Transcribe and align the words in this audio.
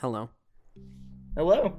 Hello. 0.00 0.28
Hello. 1.36 1.76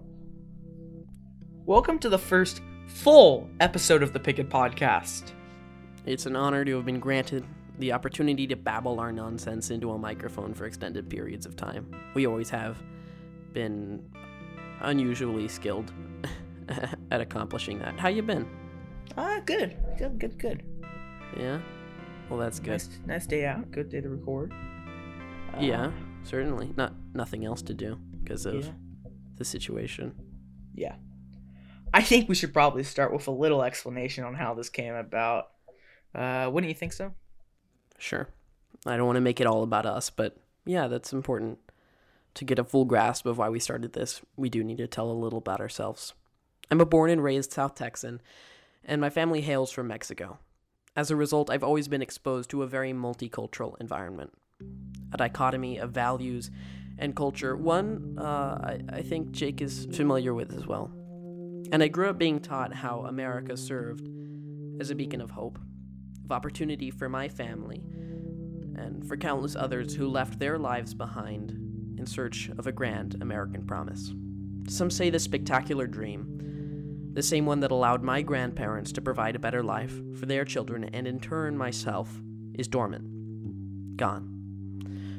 Welcome 1.65 1.99
to 1.99 2.09
the 2.09 2.18
first 2.18 2.61
full 2.88 3.49
episode 3.59 4.04
of 4.04 4.13
the 4.13 4.20
Picket 4.20 4.49
Podcast. 4.49 5.31
It's 6.05 6.25
an 6.25 6.36
honor 6.36 6.63
to 6.65 6.75
have 6.75 6.86
been 6.86 6.99
granted 6.99 7.46
the 7.79 7.91
opportunity 7.91 8.47
to 8.47 8.55
babble 8.55 8.99
our 8.99 9.12
nonsense 9.12 9.70
into 9.70 9.91
a 9.91 9.97
microphone 9.97 10.54
for 10.54 10.65
extended 10.65 11.09
periods 11.09 11.46
of 11.46 11.55
time. 11.55 11.91
We 12.14 12.25
always 12.25 12.50
have 12.50 12.82
been 13.54 14.04
unusually 14.82 15.47
skilled 15.47 15.91
at 17.11 17.21
accomplishing 17.21 17.79
that. 17.79 18.00
How 18.00 18.09
you 18.09 18.21
been? 18.21 18.47
Ah, 19.18 19.39
good. 19.45 19.77
Good, 19.97 20.20
good, 20.20 20.38
good. 20.39 20.63
Yeah? 21.38 21.59
Well, 22.29 22.39
that's 22.39 22.59
good. 22.59 22.71
Nice, 22.71 22.89
nice 23.05 23.27
day 23.27 23.45
out. 23.45 23.70
Good 23.71 23.89
day 23.89 24.02
to 24.02 24.09
record. 24.09 24.52
Uh, 25.55 25.59
Yeah, 25.59 25.91
certainly. 26.25 26.74
Not 26.75 26.93
nothing 27.14 27.46
else 27.46 27.61
to 27.64 27.74
do 27.74 27.97
because 28.24 28.46
of 28.46 28.66
Yeah. 28.66 28.71
the 29.38 29.46
situation. 29.46 30.14
Yeah. 30.74 30.96
I 31.93 32.02
think 32.02 32.28
we 32.28 32.36
should 32.36 32.53
probably 32.53 32.83
start 32.83 33.14
with 33.14 33.28
a 33.28 33.31
little 33.31 33.64
explanation 33.64 34.23
on 34.25 34.33
how 34.36 34.53
this 34.53 34.69
came 34.69 34.94
about. 34.94 35.52
Uh, 36.14 36.50
wouldn't 36.52 36.69
you 36.69 36.75
think 36.75 36.92
so? 36.94 37.14
Sure. 37.97 38.28
I 38.86 38.97
don't 38.97 39.06
want 39.06 39.17
to 39.17 39.22
make 39.22 39.39
it 39.39 39.47
all 39.47 39.64
about 39.64 39.86
us, 39.86 40.09
but 40.09 40.38
yeah, 40.66 40.88
that's 40.88 41.14
important. 41.14 41.59
To 42.36 42.44
get 42.45 42.59
a 42.59 42.66
full 42.66 42.83
grasp 42.83 43.25
of 43.25 43.38
why 43.38 43.47
we 43.47 43.59
started 43.59 43.94
this, 43.94 44.22
we 44.36 44.50
do 44.50 44.64
need 44.64 44.78
to 44.80 44.88
tell 44.88 45.09
a 45.09 45.14
little 45.14 45.39
about 45.39 45.61
ourselves. 45.61 46.14
I'm 46.69 46.81
a 46.81 46.86
born 46.86 47.09
and 47.09 47.23
raised 47.23 47.53
South 47.53 47.75
Texan, 47.75 48.22
and 48.83 49.00
my 49.00 49.09
family 49.09 49.42
hails 49.42 49.72
from 49.72 49.88
Mexico. 49.88 50.39
As 50.97 51.09
a 51.09 51.16
result, 51.16 51.50
I've 51.50 51.64
always 51.64 51.88
been 51.88 52.02
exposed 52.02 52.50
to 52.50 52.64
a 52.64 52.67
very 52.67 52.92
multicultural 52.92 53.80
environment, 53.80 54.33
a 55.11 55.17
dichotomy 55.17 55.78
of 55.78 55.92
values 55.92 56.52
and 56.97 57.16
culture, 57.16 57.55
one 57.55 58.17
uh, 58.17 58.21
I, 58.21 58.80
I 58.89 59.02
think 59.02 59.31
Jake 59.31 59.61
is 59.61 59.88
familiar 59.94 60.33
with 60.33 60.53
as 60.53 60.66
well. 60.66 60.91
And 61.71 61.81
I 61.81 61.88
grew 61.88 62.09
up 62.09 62.17
being 62.17 62.39
taught 62.39 62.73
how 62.73 63.02
America 63.02 63.58
served 63.58 64.08
as 64.80 64.91
a 64.91 64.95
beacon 64.95 65.21
of 65.21 65.31
hope, 65.31 65.59
of 66.23 66.31
opportunity 66.31 66.91
for 66.91 67.09
my 67.09 67.27
family, 67.27 67.81
and 68.77 69.05
for 69.08 69.17
countless 69.17 69.55
others 69.55 69.95
who 69.95 70.08
left 70.08 70.39
their 70.39 70.58
lives 70.58 70.93
behind 70.93 71.52
in 71.97 72.05
search 72.05 72.49
of 72.58 72.67
a 72.67 72.71
grand 72.71 73.17
American 73.21 73.66
promise. 73.66 74.13
Some 74.67 74.91
say 74.91 75.09
the 75.09 75.19
spectacular 75.19 75.88
dream, 75.88 77.11
the 77.13 77.23
same 77.23 77.45
one 77.45 77.61
that 77.61 77.71
allowed 77.71 78.03
my 78.03 78.21
grandparents 78.21 78.91
to 78.93 79.02
provide 79.02 79.36
a 79.36 79.39
better 79.39 79.63
life 79.63 79.93
for 80.19 80.25
their 80.25 80.43
children 80.43 80.83
and 80.93 81.08
in 81.08 81.19
turn 81.19 81.58
myself, 81.58 82.09
is 82.53 82.67
dormant, 82.67 83.97
gone, 83.97 84.34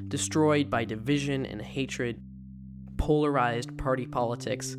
destroyed 0.08 0.70
by 0.70 0.84
division 0.84 1.44
and 1.46 1.60
hatred, 1.60 2.20
polarized 2.96 3.76
party 3.76 4.06
politics. 4.06 4.76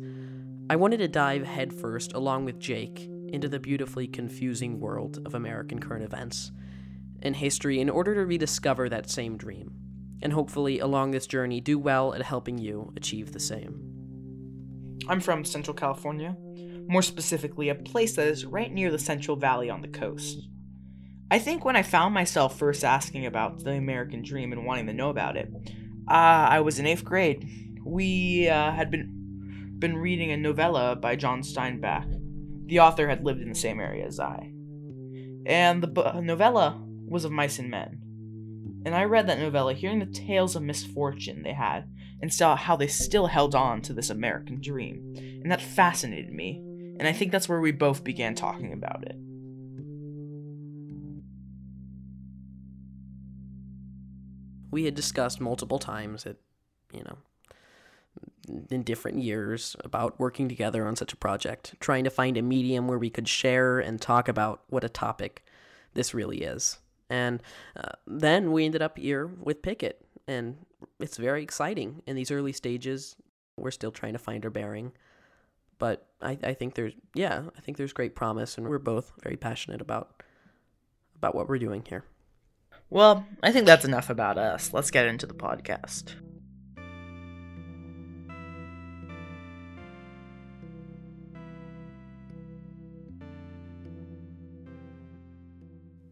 I 0.70 0.76
wanted 0.76 0.98
to 0.98 1.08
dive 1.08 1.44
headfirst, 1.44 2.12
along 2.12 2.44
with 2.44 2.58
Jake, 2.58 3.08
into 3.28 3.48
the 3.48 3.60
beautifully 3.60 4.06
confusing 4.06 4.80
world 4.80 5.20
of 5.26 5.34
American 5.34 5.80
current 5.80 6.04
events 6.04 6.52
and 7.22 7.36
history 7.36 7.80
in 7.80 7.90
order 7.90 8.14
to 8.14 8.26
rediscover 8.26 8.88
that 8.88 9.10
same 9.10 9.36
dream, 9.36 9.72
and 10.22 10.32
hopefully, 10.32 10.78
along 10.78 11.10
this 11.10 11.26
journey, 11.26 11.60
do 11.60 11.78
well 11.78 12.14
at 12.14 12.22
helping 12.22 12.58
you 12.58 12.92
achieve 12.96 13.32
the 13.32 13.40
same. 13.40 13.82
I'm 15.08 15.20
from 15.20 15.44
Central 15.44 15.74
California, 15.74 16.36
more 16.88 17.02
specifically, 17.02 17.68
a 17.68 17.74
place 17.74 18.16
that 18.16 18.26
is 18.26 18.46
right 18.46 18.72
near 18.72 18.90
the 18.90 18.98
Central 18.98 19.36
Valley 19.36 19.68
on 19.68 19.80
the 19.82 19.88
coast. 19.88 20.48
I 21.30 21.38
think 21.38 21.64
when 21.64 21.76
I 21.76 21.82
found 21.82 22.14
myself 22.14 22.58
first 22.58 22.84
asking 22.84 23.26
about 23.26 23.62
the 23.62 23.72
American 23.72 24.22
dream 24.22 24.52
and 24.52 24.64
wanting 24.64 24.86
to 24.86 24.94
know 24.94 25.10
about 25.10 25.36
it, 25.36 25.52
uh, 26.08 26.12
I 26.50 26.60
was 26.60 26.78
in 26.78 26.86
eighth 26.86 27.04
grade. 27.04 27.46
We 27.84 28.48
uh, 28.48 28.72
had 28.72 28.90
been 28.90 29.76
been 29.78 29.96
reading 29.96 30.32
a 30.32 30.36
novella 30.36 30.96
by 30.96 31.16
John 31.16 31.42
Steinbeck. 31.42 32.66
The 32.66 32.80
author 32.80 33.08
had 33.08 33.24
lived 33.24 33.40
in 33.40 33.48
the 33.48 33.54
same 33.54 33.78
area 33.78 34.06
as 34.06 34.18
I, 34.18 34.52
and 35.46 35.82
the 35.82 35.86
bu- 35.86 36.22
novella 36.22 36.82
was 37.06 37.24
of 37.24 37.32
mice 37.32 37.58
and 37.58 37.70
men. 37.70 38.00
And 38.84 38.94
I 38.94 39.04
read 39.04 39.28
that 39.28 39.38
novella, 39.38 39.74
hearing 39.74 39.98
the 39.98 40.06
tales 40.06 40.56
of 40.56 40.62
misfortune 40.62 41.42
they 41.42 41.52
had, 41.52 41.84
and 42.22 42.32
saw 42.32 42.56
how 42.56 42.76
they 42.76 42.86
still 42.86 43.26
held 43.26 43.54
on 43.54 43.82
to 43.82 43.92
this 43.92 44.10
American 44.10 44.60
dream 44.60 45.14
and 45.42 45.52
that 45.52 45.60
fascinated 45.62 46.32
me, 46.32 46.62
and 46.98 47.06
I 47.06 47.12
think 47.12 47.32
that's 47.32 47.48
where 47.48 47.60
we 47.60 47.72
both 47.72 48.02
began 48.02 48.34
talking 48.34 48.72
about 48.72 49.06
it. 49.06 49.16
We 54.70 54.84
had 54.84 54.94
discussed 54.94 55.40
multiple 55.40 55.78
times 55.78 56.26
at, 56.26 56.36
you 56.92 57.02
know, 57.02 57.18
in 58.70 58.82
different 58.82 59.18
years 59.18 59.76
about 59.84 60.18
working 60.18 60.48
together 60.48 60.86
on 60.86 60.96
such 60.96 61.12
a 61.12 61.16
project, 61.16 61.74
trying 61.80 62.04
to 62.04 62.10
find 62.10 62.36
a 62.36 62.42
medium 62.42 62.88
where 62.88 62.98
we 62.98 63.10
could 63.10 63.28
share 63.28 63.78
and 63.78 64.00
talk 64.00 64.28
about 64.28 64.62
what 64.68 64.84
a 64.84 64.88
topic 64.88 65.44
this 65.94 66.14
really 66.14 66.38
is. 66.38 66.78
And 67.10 67.42
uh, 67.76 67.90
then 68.06 68.52
we 68.52 68.64
ended 68.64 68.82
up 68.82 68.98
here 68.98 69.26
with 69.26 69.62
Picket, 69.62 70.04
and 70.26 70.56
it's 71.00 71.16
very 71.16 71.42
exciting 71.42 72.02
in 72.06 72.16
these 72.16 72.30
early 72.30 72.52
stages. 72.52 73.16
We're 73.56 73.70
still 73.70 73.90
trying 73.90 74.12
to 74.12 74.18
find 74.18 74.44
our 74.44 74.50
bearing, 74.50 74.92
but 75.78 76.06
I, 76.20 76.38
I 76.42 76.54
think 76.54 76.74
there's 76.74 76.92
yeah, 77.14 77.44
I 77.56 77.60
think 77.60 77.76
there's 77.76 77.92
great 77.92 78.14
promise, 78.14 78.58
and 78.58 78.68
we're 78.68 78.78
both 78.78 79.12
very 79.22 79.36
passionate 79.36 79.80
about 79.80 80.22
about 81.16 81.34
what 81.34 81.48
we're 81.48 81.58
doing 81.58 81.84
here. 81.88 82.04
Well, 82.90 83.26
I 83.42 83.52
think 83.52 83.66
that's 83.66 83.84
enough 83.84 84.08
about 84.08 84.38
us. 84.38 84.72
Let's 84.72 84.90
get 84.90 85.06
into 85.06 85.26
the 85.26 85.34
podcast. 85.34 86.14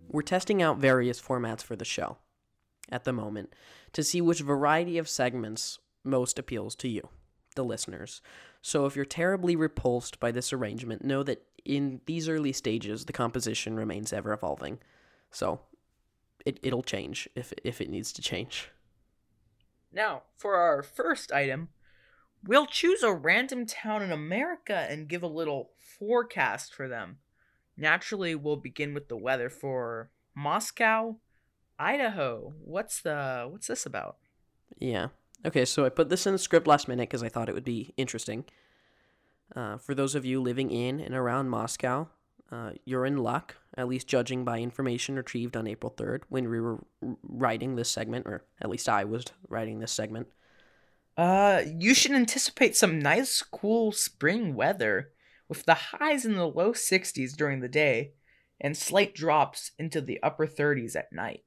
We're 0.09 0.23
testing 0.23 0.63
out 0.63 0.79
various 0.79 1.21
formats 1.21 1.63
for 1.63 1.77
the 1.77 1.85
show 1.85 2.19
at 2.91 3.05
the 3.05 3.13
moment 3.13 3.55
to 3.93 4.05
see 4.05 4.21
which 4.21 4.41
variety 4.41 4.99
of 4.99 5.09
segments 5.09 5.79
most 6.05 6.39
appeals 6.39 6.75
to 6.77 6.89
you, 6.89 7.09
the 7.55 7.65
listeners. 7.65 8.21
So 8.63 8.87
if 8.87 8.97
you're 8.97 9.05
terribly 9.05 9.57
repulsed 9.57 10.21
by 10.21 10.31
this 10.31 10.53
arrangement, 10.53 11.05
know 11.05 11.23
that 11.23 11.43
in 11.65 12.01
these 12.07 12.29
early 12.29 12.53
stages, 12.53 13.07
the 13.07 13.13
composition 13.13 13.77
remains 13.77 14.13
ever 14.13 14.33
evolving. 14.33 14.79
So 15.31 15.61
it, 16.47 16.59
it'll 16.63 16.83
change 16.83 17.29
if, 17.35 17.53
if 17.65 17.81
it 17.81 17.91
needs 17.91 18.13
to 18.13 18.23
change. 18.23 18.71
Now, 19.93 20.23
for 20.37 20.57
our 20.57 20.83
first 20.83 21.33
item, 21.33 21.69
we'll 22.47 22.67
choose 22.67 23.03
a 23.03 23.13
random 23.13 23.67
town 23.67 24.03
in 24.03 24.13
America 24.13 24.87
and 24.89 25.09
give 25.09 25.23
a 25.23 25.29
little 25.29 25.71
forecast 25.99 26.75
for 26.75 26.89
them. 26.89 27.19
Naturally, 27.77 28.35
we'll 28.35 28.57
begin 28.57 28.95
with 28.95 29.09
the 29.09 29.17
weather 29.17 29.51
for 29.51 30.11
Moscow, 30.35 31.17
Idaho. 31.79 32.55
What's 32.65 33.01
the 33.01 33.47
what's 33.51 33.67
this 33.67 33.85
about? 33.85 34.17
Yeah. 34.79 35.09
Okay, 35.45 35.65
so 35.65 35.85
I 35.85 35.91
put 35.91 36.09
this 36.09 36.27
in 36.27 36.33
the 36.33 36.39
script 36.39 36.67
last 36.67 36.89
minute 36.89 37.09
because 37.09 37.23
I 37.23 37.29
thought 37.29 37.49
it 37.49 37.55
would 37.55 37.65
be 37.65 37.93
interesting. 37.97 38.45
Uh, 39.55 39.77
for 39.77 39.95
those 39.95 40.15
of 40.15 40.25
you 40.25 40.41
living 40.41 40.71
in 40.71 41.01
and 41.01 41.15
around 41.15 41.51
Moscow, 41.51 42.09
uh, 42.51 42.73
you're 42.85 43.07
in 43.07 43.19
luck, 43.19 43.57
at 43.77 43.89
least 43.89 44.07
judging 44.07 44.45
by 44.45 44.59
information 44.59 45.17
retrieved 45.17 45.57
on 45.57 45.67
April 45.67 45.93
3rd 45.97 46.23
when 46.29 46.49
we 46.49 46.61
were 46.61 46.85
writing 47.23 47.77
this 47.77 47.91
segment, 47.91 48.27
or 48.27 48.45
at 48.61 48.71
least 48.71 48.89
I 48.89 49.05
was 49.05 49.25
writing 49.49 49.81
this 49.81 49.93
segment. 49.93 50.29
Uh, 51.17 51.63
you 51.67 51.95
should 51.95 52.13
anticipate 52.13 52.77
some 52.77 52.99
nice, 52.99 53.43
cool 53.43 53.91
spring 53.91 54.55
weather, 54.55 55.11
with 55.49 55.65
the 55.65 55.75
highs 55.75 56.25
in 56.25 56.35
the 56.35 56.47
low 56.47 56.73
60s 56.73 57.37
during 57.37 57.61
the 57.61 57.69
day 57.69 58.13
and 58.61 58.77
slight 58.77 59.15
drops 59.15 59.73
into 59.79 60.01
the 60.01 60.23
upper 60.23 60.47
30s 60.47 60.97
at 60.97 61.13
night. 61.13 61.45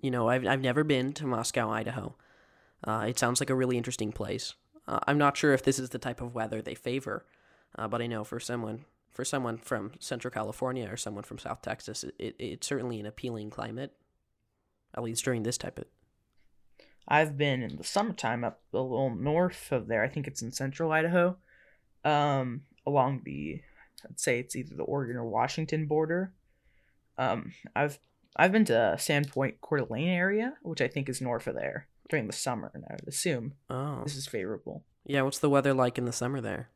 You 0.00 0.10
know, 0.10 0.28
I've, 0.28 0.46
I've 0.46 0.60
never 0.60 0.84
been 0.84 1.12
to 1.14 1.26
Moscow, 1.26 1.70
Idaho. 1.70 2.16
Uh, 2.84 3.06
it 3.08 3.18
sounds 3.18 3.40
like 3.40 3.50
a 3.50 3.54
really 3.54 3.76
interesting 3.76 4.12
place. 4.12 4.54
Uh, 4.88 5.00
I'm 5.06 5.18
not 5.18 5.36
sure 5.36 5.52
if 5.52 5.62
this 5.62 5.78
is 5.78 5.90
the 5.90 5.98
type 5.98 6.20
of 6.20 6.34
weather 6.34 6.60
they 6.60 6.74
favor, 6.74 7.24
uh, 7.76 7.86
but 7.86 8.02
I 8.02 8.06
know 8.06 8.24
for 8.24 8.40
someone 8.40 8.84
for 9.12 9.24
someone 9.24 9.58
from 9.58 9.92
Central 9.98 10.30
California 10.32 10.88
or 10.90 10.96
someone 10.96 11.24
from 11.24 11.38
South 11.38 11.62
Texas, 11.62 12.04
it, 12.04 12.14
it, 12.18 12.36
it's 12.38 12.66
certainly 12.66 12.98
an 13.00 13.06
appealing 13.06 13.50
climate, 13.50 13.92
at 14.96 15.02
least 15.02 15.24
during 15.24 15.42
this 15.42 15.58
type 15.58 15.78
of. 15.78 15.84
I've 17.08 17.36
been 17.36 17.62
in 17.62 17.76
the 17.76 17.84
summertime 17.84 18.44
up 18.44 18.60
a 18.72 18.78
little 18.78 19.14
north 19.14 19.70
of 19.72 19.88
there. 19.88 20.02
I 20.04 20.08
think 20.08 20.26
it's 20.26 20.40
in 20.42 20.52
central 20.52 20.92
Idaho, 20.92 21.36
um, 22.04 22.62
along 22.86 23.22
the, 23.24 23.60
I'd 24.08 24.20
say 24.20 24.38
it's 24.38 24.54
either 24.56 24.74
the 24.76 24.84
Oregon 24.84 25.16
or 25.16 25.24
Washington 25.28 25.86
border. 25.86 26.32
Um, 27.18 27.52
I've 27.76 27.98
I've 28.36 28.52
been 28.52 28.64
to 28.66 28.94
Sandpoint 28.96 29.56
Coeur 29.60 29.78
d'Alene 29.80 30.08
area, 30.08 30.54
which 30.62 30.80
I 30.80 30.88
think 30.88 31.08
is 31.10 31.20
north 31.20 31.46
of 31.46 31.54
there 31.54 31.86
during 32.08 32.26
the 32.28 32.32
summer, 32.32 32.70
and 32.72 32.84
I 32.88 32.94
would 32.94 33.08
assume 33.08 33.54
Oh, 33.68 34.00
this 34.04 34.16
is 34.16 34.26
favorable. 34.26 34.84
yeah. 35.04 35.20
What's 35.22 35.38
the 35.38 35.50
weather 35.50 35.74
like 35.74 35.98
in 35.98 36.06
the 36.06 36.12
summer 36.12 36.40
there? 36.40 36.70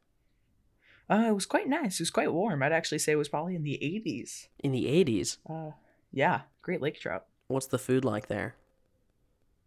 Uh, 1.09 1.27
it 1.29 1.35
was 1.35 1.47
quite 1.47 1.69
nice. 1.69 2.01
It 2.01 2.03
was 2.03 2.11
quite 2.11 2.33
warm. 2.33 2.63
I'd 2.63 2.73
actually 2.73 2.99
say 2.99 3.13
it 3.13 3.17
was 3.17 3.29
probably 3.29 3.55
in 3.55 3.63
the 3.63 3.79
80s. 3.83 4.49
In 4.59 4.73
the 4.73 4.87
80s. 4.87 5.39
Uh, 5.49 5.73
yeah, 6.13 6.43
great 6.63 6.83
lake 6.83 6.99
trout. 7.01 7.27
What's 7.49 7.67
the 7.67 7.79
food 7.79 8.05
like 8.05 8.27
there? 8.27 8.57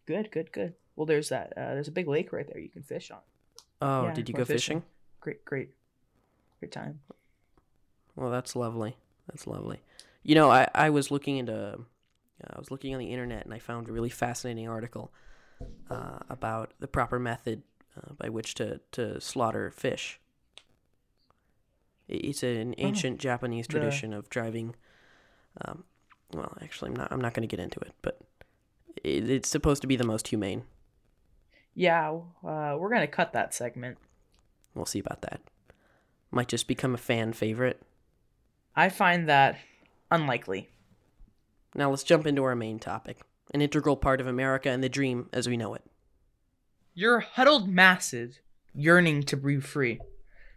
Good, 0.06 0.30
good, 0.30 0.52
good. 0.52 0.74
Well, 0.96 1.06
there's 1.06 1.30
that. 1.30 1.52
Uh, 1.56 1.74
there's 1.74 1.88
a 1.88 1.92
big 1.92 2.08
lake 2.08 2.32
right 2.32 2.46
there 2.46 2.58
you 2.60 2.68
can 2.68 2.82
fish 2.82 3.10
on. 3.10 3.20
Oh, 3.80 4.06
Yeah, 4.08 4.12
did 4.12 4.28
you 4.28 4.34
go 4.34 4.44
fishing? 4.44 4.82
Great, 5.20 5.44
great, 5.44 5.70
great 6.58 6.72
time. 6.72 7.00
Well, 8.16 8.30
that's 8.30 8.54
lovely. 8.54 8.96
That's 9.28 9.46
lovely. 9.46 9.80
You 10.22 10.34
know, 10.34 10.50
I, 10.50 10.68
I 10.74 10.90
was 10.90 11.10
looking 11.10 11.38
into, 11.38 11.54
uh, 11.54 11.76
I 12.54 12.58
was 12.58 12.70
looking 12.70 12.92
on 12.92 12.98
the 13.00 13.12
internet 13.12 13.44
and 13.46 13.54
I 13.54 13.58
found 13.58 13.88
a 13.88 13.92
really 13.92 14.10
fascinating 14.10 14.68
article 14.68 15.10
uh, 15.90 16.18
about 16.28 16.72
the 16.80 16.88
proper 16.88 17.18
method 17.18 17.62
uh, 17.96 18.12
by 18.18 18.28
which 18.28 18.54
to, 18.54 18.80
to 18.92 19.20
slaughter 19.20 19.70
fish. 19.70 20.20
It's 22.10 22.42
an 22.42 22.74
ancient 22.78 23.20
Japanese 23.20 23.66
The- 23.66 23.74
tradition 23.74 24.12
of 24.12 24.28
driving. 24.28 24.74
Um, 25.64 25.84
well, 26.32 26.56
actually, 26.60 26.90
I'm 26.90 26.96
not. 26.96 27.08
I'm 27.12 27.20
not 27.20 27.34
going 27.34 27.48
to 27.48 27.56
get 27.56 27.62
into 27.62 27.80
it, 27.80 27.92
but 28.02 28.20
it, 29.02 29.30
it's 29.30 29.48
supposed 29.48 29.82
to 29.82 29.88
be 29.88 29.96
the 29.96 30.04
most 30.04 30.28
humane. 30.28 30.64
Yeah, 31.74 32.18
uh, 32.44 32.76
we're 32.78 32.90
gonna 32.90 33.06
cut 33.06 33.32
that 33.32 33.54
segment. 33.54 33.96
We'll 34.74 34.86
see 34.86 34.98
about 34.98 35.22
that. 35.22 35.40
Might 36.30 36.48
just 36.48 36.66
become 36.66 36.94
a 36.94 36.98
fan 36.98 37.32
favorite. 37.32 37.80
I 38.74 38.88
find 38.88 39.28
that 39.28 39.56
unlikely. 40.10 40.68
Now 41.74 41.90
let's 41.90 42.02
jump 42.02 42.26
into 42.26 42.42
our 42.44 42.56
main 42.56 42.78
topic 42.78 43.18
an 43.52 43.60
integral 43.60 43.96
part 43.96 44.20
of 44.20 44.26
America 44.26 44.68
and 44.68 44.82
the 44.82 44.88
dream 44.88 45.28
as 45.32 45.48
we 45.48 45.56
know 45.56 45.74
it. 45.74 45.82
Your 46.94 47.20
huddled 47.20 47.68
masses 47.68 48.40
yearning 48.74 49.22
to 49.24 49.36
breathe 49.36 49.64
free. 49.64 50.00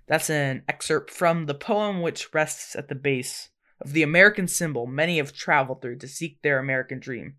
That's 0.08 0.30
an 0.30 0.64
excerpt 0.68 1.12
from 1.12 1.46
the 1.46 1.54
poem 1.54 2.02
which 2.02 2.34
rests 2.34 2.76
at 2.76 2.90
the 2.90 2.96
base 2.96 3.50
of 3.80 3.94
the 3.94 4.04
American 4.04 4.48
symbol 4.48 4.86
many 4.86 5.18
have 5.18 5.34
traveled 5.34 5.82
through 5.82 5.98
to 5.98 6.08
seek 6.08 6.42
their 6.42 6.60
American 6.60 7.00
dream. 7.00 7.36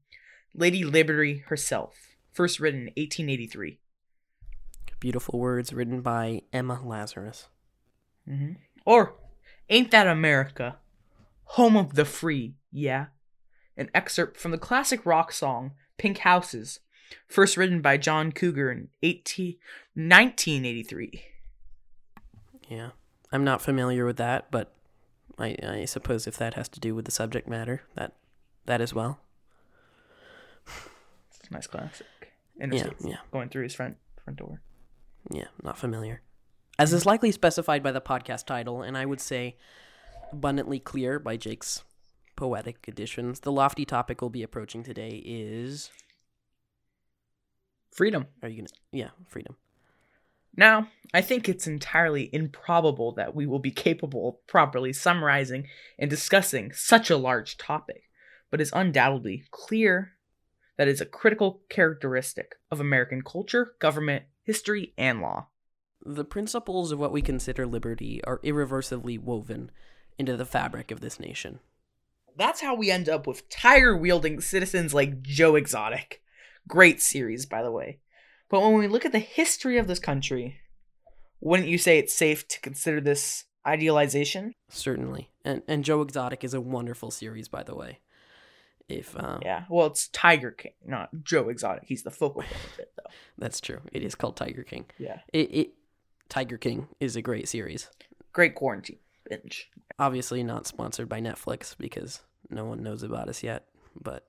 Lady 0.55 0.85
Liberty 0.85 1.45
herself, 1.49 2.17
first 2.33 2.61
written 2.61 2.81
in 2.81 2.87
1883. 2.97 3.79
Beautiful 5.01 5.39
words 5.39 5.73
written 5.73 6.01
by 6.01 6.43
Emma 6.53 6.81
Lazarus. 6.83 7.49
Mm-hmm. 8.29 8.53
Or, 8.87 9.15
Ain't 9.69 9.91
That 9.91 10.07
America? 10.07 10.77
Home 11.45 11.77
of 11.77 11.95
the 11.95 12.05
Free, 12.05 12.55
yeah. 12.73 13.07
An 13.77 13.91
excerpt 13.95 14.39
from 14.39 14.51
the 14.51 14.59
classic 14.59 15.05
rock 15.05 15.33
song 15.33 15.73
Pink 15.99 16.19
Houses, 16.19 16.81
first 17.27 17.57
written 17.57 17.81
by 17.81 17.97
John 17.97 18.33
Cougar 18.33 18.71
in 18.71 18.89
18- 19.03 19.57
1983. 19.95 21.23
Yeah. 22.69 22.91
I'm 23.33 23.45
not 23.45 23.63
familiar 23.63 24.05
with 24.05 24.17
that, 24.19 24.51
but 24.51 24.73
I, 25.39 25.57
I 25.63 25.85
suppose 25.87 26.27
if 26.27 26.37
that 26.39 26.55
has 26.55 26.69
to 26.71 26.81
do 26.81 26.95
with 26.95 27.05
the 27.05 27.11
subject 27.11 27.49
matter, 27.49 27.83
that 27.95 28.13
that 28.67 28.81
as 28.81 28.95
well. 28.95 29.21
It's 30.67 31.49
a 31.51 31.53
nice 31.53 31.67
classic. 31.67 32.07
Yeah, 32.59 32.91
yeah, 33.05 33.17
going 33.33 33.49
through 33.49 33.65
his 33.65 33.75
front 33.75 33.97
front 34.23 34.39
door. 34.39 34.63
yeah, 35.31 35.49
not 35.63 35.77
familiar. 35.77 36.23
As 36.79 36.93
is 36.93 37.05
likely 37.05 37.33
specified 37.33 37.83
by 37.83 37.93
the 37.93 38.01
podcast 38.01 38.47
title, 38.47 38.83
and 38.83 38.97
I 38.97 39.05
would 39.05 39.21
say 39.21 39.57
abundantly 40.33 40.79
clear 40.79 41.19
by 41.19 41.37
Jake's 41.37 41.83
poetic 42.37 42.87
additions, 42.89 43.41
the 43.41 43.53
lofty 43.53 43.85
topic 43.85 44.21
we'll 44.21 44.31
be 44.31 44.43
approaching 44.43 44.83
today 44.83 45.23
is 45.25 45.91
Freedom. 47.93 48.27
are 48.43 48.49
you 48.49 48.59
gonna 48.59 48.69
yeah, 48.93 49.11
freedom. 49.29 49.57
Now, 50.57 50.89
I 51.13 51.21
think 51.21 51.49
it's 51.49 51.67
entirely 51.67 52.31
improbable 52.33 53.13
that 53.13 53.35
we 53.35 53.47
will 53.47 53.59
be 53.59 53.71
capable 53.71 54.29
of 54.29 54.47
properly 54.47 54.93
summarizing 54.93 55.69
and 55.99 56.11
discussing 56.11 56.73
such 56.73 57.11
a 57.11 57.17
large 57.17 57.57
topic, 57.57 58.03
but 58.51 58.61
it's 58.61 58.73
undoubtedly 58.73 59.45
clear 59.51 60.13
that 60.77 60.89
it's 60.89 61.01
a 61.01 61.07
critical 61.07 61.63
characteristic 61.69 62.57
of 62.71 62.81
American 62.81 63.23
culture, 63.23 63.75
government, 63.79 64.25
history, 64.43 64.93
and 64.99 65.21
law. 65.21 65.47
The 66.05 66.25
principles 66.25 66.93
of 66.93 66.99
what 66.99 67.13
we 67.13 67.23
consider 67.23 67.67
liberty 67.67 68.23
are 68.25 68.41
irreversibly 68.43 69.19
woven 69.19 69.71
into 70.19 70.37
the 70.37 70.45
fabric 70.45 70.91
of 70.91 71.01
this 71.01 71.19
nation. 71.19 71.61
That's 72.37 72.61
how 72.61 72.75
we 72.75 72.91
end 72.91 73.09
up 73.09 73.27
with 73.27 73.49
tiger 73.49 73.97
wielding 73.97 74.41
citizens 74.41 74.93
like 74.93 75.23
Joe 75.23 75.55
Exotic. 75.55 76.23
Great 76.67 77.01
series, 77.01 77.47
by 77.47 77.63
the 77.63 77.71
way. 77.71 78.01
But 78.49 78.61
when 78.61 78.75
we 78.75 78.89
look 78.89 79.05
at 79.05 79.13
the 79.13 79.19
history 79.19 79.79
of 79.79 79.87
this 79.87 79.99
country, 79.99 80.57
wouldn't 81.41 81.69
you 81.69 81.79
say 81.79 81.99
it's 81.99 82.15
safe 82.15 82.47
to 82.49 82.61
consider 82.61 83.01
this 83.01 83.45
idealization? 83.67 84.55
Certainly. 84.69 85.31
And 85.45 85.63
and 85.69 85.85
Joe 85.85 86.03
Exotic 86.03 86.45
is 86.45 86.55
a 86.55 86.61
wonderful 86.61 87.11
series, 87.11 87.49
by 87.49 87.63
the 87.63 87.75
way. 87.75 88.01
If 88.89 89.17
uh, 89.17 89.39
Yeah, 89.43 89.65
well, 89.71 89.87
it's 89.87 90.09
Tiger 90.09 90.51
King, 90.51 90.73
not 90.85 91.09
Joe 91.23 91.49
Exotic. 91.49 91.85
He's 91.87 92.03
the 92.03 92.11
focal 92.11 92.43
point 92.43 92.53
of 92.53 92.79
it, 92.79 92.93
though. 92.97 93.11
that's 93.39 93.61
true. 93.61 93.81
It 93.93 94.03
is 94.03 94.15
called 94.15 94.37
Tiger 94.37 94.63
King. 94.63 94.87
Yeah. 94.99 95.21
It, 95.33 95.55
it 95.55 95.75
Tiger 96.29 96.59
King 96.59 96.89
is 97.01 97.17
a 97.17 97.23
great 97.23 97.49
series. 97.49 97.89
Great 98.33 98.55
quarantine 98.55 98.99
binge. 99.29 99.71
Obviously 99.99 100.43
not 100.43 100.67
sponsored 100.67 101.09
by 101.09 101.21
Netflix 101.21 101.75
because 101.79 102.21
no 102.51 102.65
one 102.65 102.83
knows 102.83 103.03
about 103.03 103.29
us 103.29 103.43
yet, 103.43 103.67
but 103.99 104.27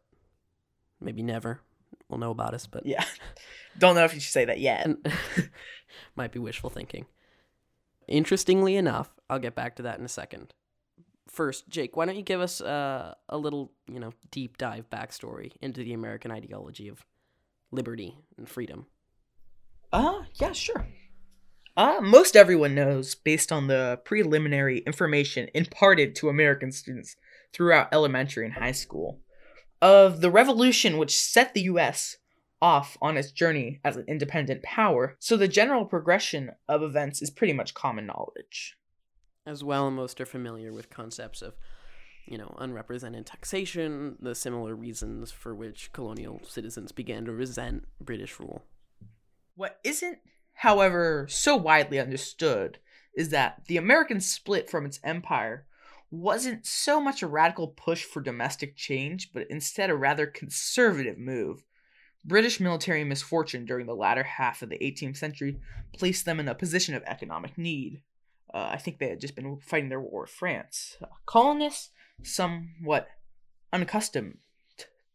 maybe 1.01 1.21
never 1.21 1.61
will 2.07 2.17
know 2.17 2.31
about 2.31 2.53
us, 2.53 2.67
but 2.67 2.85
Yeah. 2.85 3.03
Don't 3.77 3.95
know 3.95 4.05
if 4.05 4.13
you 4.13 4.19
should 4.19 4.31
say 4.31 4.45
that 4.45 4.59
yet. 4.59 4.87
might 6.15 6.31
be 6.31 6.39
wishful 6.39 6.69
thinking. 6.69 7.05
Interestingly 8.07 8.75
enough, 8.75 9.09
I'll 9.29 9.39
get 9.39 9.55
back 9.55 9.75
to 9.77 9.83
that 9.83 9.99
in 9.99 10.05
a 10.05 10.09
second. 10.09 10.53
First, 11.27 11.67
Jake, 11.67 11.97
why 11.97 12.05
don't 12.05 12.15
you 12.15 12.21
give 12.21 12.39
us 12.39 12.61
uh, 12.61 13.15
a 13.27 13.37
little, 13.37 13.71
you 13.87 13.99
know, 13.99 14.13
deep 14.31 14.57
dive 14.57 14.89
backstory 14.89 15.53
into 15.61 15.83
the 15.83 15.93
American 15.93 16.31
ideology 16.31 16.87
of 16.87 17.05
liberty 17.71 18.19
and 18.37 18.47
freedom? 18.47 18.85
Uh, 19.91 20.23
yeah, 20.35 20.51
sure. 20.51 20.87
Uh, 21.77 21.99
most 22.01 22.37
everyone 22.37 22.73
knows, 22.73 23.15
based 23.15 23.51
on 23.51 23.67
the 23.67 23.99
preliminary 24.05 24.79
information 24.79 25.49
imparted 25.53 26.15
to 26.15 26.29
American 26.29 26.71
students 26.71 27.17
throughout 27.51 27.89
elementary 27.91 28.45
and 28.45 28.53
high 28.53 28.71
school, 28.71 29.19
of 29.81 30.21
the 30.21 30.31
revolution 30.31 30.97
which 30.97 31.19
set 31.19 31.53
the 31.53 31.63
U.S. 31.63 32.17
off 32.61 32.97
on 33.01 33.17
its 33.17 33.31
journey 33.31 33.79
as 33.83 33.97
an 33.97 34.05
independent 34.07 34.63
power, 34.63 35.15
so 35.19 35.37
the 35.37 35.47
general 35.47 35.85
progression 35.85 36.51
of 36.67 36.81
events 36.81 37.21
is 37.21 37.29
pretty 37.29 37.53
much 37.53 37.73
common 37.73 38.05
knowledge. 38.05 38.77
As 39.45 39.63
well, 39.63 39.91
most 39.91 40.19
are 40.19 40.25
familiar 40.25 40.73
with 40.73 40.89
concepts 40.89 41.41
of, 41.41 41.55
you 42.25 42.37
know, 42.37 42.55
unrepresented 42.57 43.25
taxation, 43.25 44.17
the 44.19 44.33
similar 44.33 44.75
reasons 44.75 45.31
for 45.31 45.53
which 45.53 45.91
colonial 45.93 46.41
citizens 46.43 46.91
began 46.91 47.25
to 47.25 47.31
resent 47.31 47.85
British 48.01 48.39
rule. 48.39 48.63
What 49.55 49.79
isn't, 49.83 50.17
however, 50.53 51.27
so 51.29 51.55
widely 51.55 51.99
understood 51.99 52.79
is 53.15 53.29
that 53.29 53.61
the 53.67 53.77
American 53.77 54.19
split 54.19 54.69
from 54.69 54.85
its 54.85 54.99
empire 55.03 55.67
wasn't 56.11 56.65
so 56.65 56.99
much 56.99 57.21
a 57.21 57.27
radical 57.27 57.67
push 57.67 58.03
for 58.03 58.21
domestic 58.21 58.75
change, 58.75 59.31
but 59.33 59.47
instead 59.49 59.89
a 59.89 59.95
rather 59.95 60.25
conservative 60.25 61.17
move. 61.17 61.63
British 62.25 62.59
military 62.59 63.03
misfortune 63.03 63.65
during 63.65 63.85
the 63.85 63.95
latter 63.95 64.23
half 64.23 64.61
of 64.61 64.69
the 64.69 64.79
18th 64.79 65.17
century 65.17 65.59
placed 65.95 66.25
them 66.25 66.39
in 66.39 66.47
a 66.47 66.55
position 66.55 66.95
of 66.95 67.03
economic 67.05 67.57
need. 67.57 68.01
Uh, 68.53 68.69
I 68.71 68.77
think 68.77 68.97
they 68.97 69.09
had 69.09 69.19
just 69.21 69.35
been 69.35 69.59
fighting 69.61 69.89
their 69.89 70.01
war 70.01 70.21
with 70.21 70.29
France. 70.31 70.97
Uh, 71.01 71.07
colonists, 71.25 71.91
somewhat 72.23 73.07
unaccustomed 73.71 74.37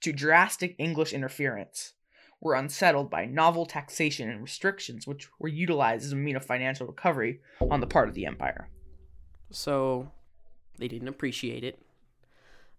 to 0.03 0.13
drastic 0.13 0.77
English 0.79 1.13
interference, 1.13 1.95
were 2.41 2.55
unsettled 2.55 3.11
by 3.11 3.27
novel 3.27 3.67
taxation 3.67 4.31
and 4.31 4.41
restrictions, 4.43 5.07
which 5.07 5.29
were 5.39 5.49
utilized 5.49 6.05
as 6.07 6.13
a 6.13 6.17
means 6.17 6.37
of 6.37 6.45
financial 6.45 6.87
recovery 6.87 7.41
on 7.71 7.81
the 7.81 7.87
part 7.87 8.09
of 8.09 8.15
the 8.15 8.25
empire. 8.25 8.71
So 9.51 10.11
they 10.79 10.89
didn't 10.89 11.09
appreciate 11.09 11.65
it. 11.65 11.83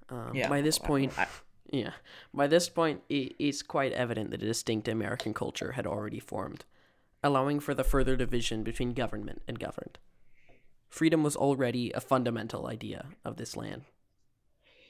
Um, 0.10 0.32
Yeah, 0.34 0.50
By 0.50 0.62
this 0.62 0.80
point, 0.80 1.18
I- 1.18 1.28
yeah, 1.72 1.94
by 2.34 2.48
this 2.48 2.70
point, 2.70 3.02
it 3.10 3.36
is 3.40 3.64
quite 3.64 3.94
evident 3.94 4.32
that 4.32 4.44
a 4.44 4.46
distinct 4.46 4.88
American 4.88 5.34
culture 5.34 5.74
had 5.74 5.88
already 5.88 6.20
formed, 6.20 6.66
allowing 7.24 7.60
for 7.60 7.74
the 7.74 7.84
further 7.84 8.16
division 8.16 8.64
between 8.64 8.94
government 8.94 9.42
and 9.48 9.60
governed. 9.60 9.98
Freedom 10.90 11.24
was 11.24 11.38
already 11.38 11.92
a 11.92 12.02
fundamental 12.02 12.68
idea 12.68 13.06
of 13.24 13.38
this 13.38 13.56
land. 13.56 13.84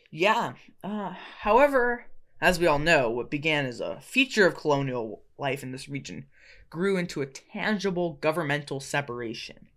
Yeah. 0.10 0.54
Uh, 0.84 1.14
however, 1.40 2.08
as 2.42 2.60
we 2.60 2.66
all 2.66 2.80
know, 2.80 3.10
what 3.10 3.30
began 3.30 3.68
as 3.68 3.80
a 3.80 4.02
feature 4.02 4.48
of 4.48 4.56
colonial 4.56 5.22
life 5.38 5.62
in 5.62 5.72
this 5.72 5.88
region 5.88 6.26
grew 6.72 6.98
into 6.98 7.22
a 7.22 7.28
tangible 7.28 8.14
governmental 8.14 8.80
separation. 8.80 9.68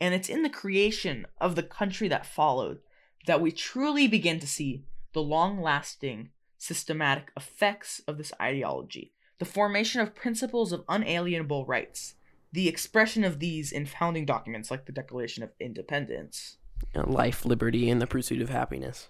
And 0.00 0.14
it's 0.14 0.28
in 0.28 0.42
the 0.42 0.50
creation 0.50 1.26
of 1.40 1.54
the 1.54 1.62
country 1.62 2.08
that 2.08 2.26
followed 2.26 2.80
that 3.26 3.40
we 3.40 3.52
truly 3.52 4.08
begin 4.08 4.40
to 4.40 4.46
see 4.46 4.84
the 5.12 5.22
long 5.22 5.60
lasting, 5.60 6.30
systematic 6.58 7.30
effects 7.36 8.02
of 8.06 8.18
this 8.18 8.32
ideology, 8.40 9.12
the 9.38 9.44
formation 9.44 10.00
of 10.00 10.14
principles 10.14 10.72
of 10.72 10.84
unalienable 10.88 11.64
rights, 11.64 12.14
the 12.52 12.68
expression 12.68 13.24
of 13.24 13.38
these 13.38 13.72
in 13.72 13.86
founding 13.86 14.26
documents 14.26 14.70
like 14.70 14.86
the 14.86 14.92
Declaration 14.92 15.42
of 15.42 15.50
Independence. 15.60 16.56
Life, 16.94 17.44
liberty, 17.44 17.90
and 17.90 18.00
the 18.00 18.06
pursuit 18.06 18.42
of 18.42 18.50
happiness. 18.50 19.08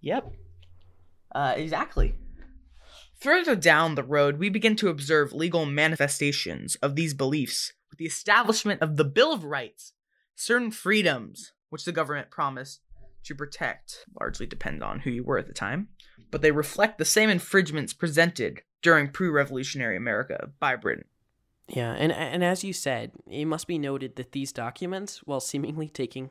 Yep. 0.00 0.32
Uh, 1.34 1.54
exactly. 1.56 2.14
Further 3.20 3.54
down 3.54 3.94
the 3.94 4.02
road, 4.02 4.38
we 4.38 4.48
begin 4.48 4.76
to 4.76 4.88
observe 4.88 5.32
legal 5.32 5.66
manifestations 5.66 6.76
of 6.76 6.96
these 6.96 7.14
beliefs 7.14 7.72
with 7.90 7.98
the 7.98 8.06
establishment 8.06 8.80
of 8.80 8.96
the 8.96 9.04
Bill 9.04 9.32
of 9.32 9.44
Rights. 9.44 9.92
Certain 10.34 10.70
freedoms, 10.70 11.52
which 11.68 11.84
the 11.84 11.92
government 11.92 12.30
promised 12.30 12.80
to 13.24 13.34
protect, 13.34 14.06
largely 14.18 14.46
depend 14.46 14.82
on 14.82 15.00
who 15.00 15.10
you 15.10 15.22
were 15.22 15.36
at 15.36 15.46
the 15.46 15.52
time, 15.52 15.88
but 16.30 16.42
they 16.42 16.50
reflect 16.50 16.98
the 16.98 17.04
same 17.04 17.30
infringements 17.30 17.92
presented 17.92 18.62
during 18.82 19.08
pre 19.08 19.28
revolutionary 19.28 19.96
America 19.96 20.50
by 20.58 20.76
Britain. 20.76 21.04
Yeah, 21.68 21.92
and 21.92 22.12
and 22.12 22.42
as 22.42 22.64
you 22.64 22.72
said, 22.72 23.12
it 23.28 23.44
must 23.44 23.66
be 23.66 23.78
noted 23.78 24.16
that 24.16 24.32
these 24.32 24.52
documents, 24.52 25.18
while 25.18 25.40
seemingly 25.40 25.88
taking 25.88 26.30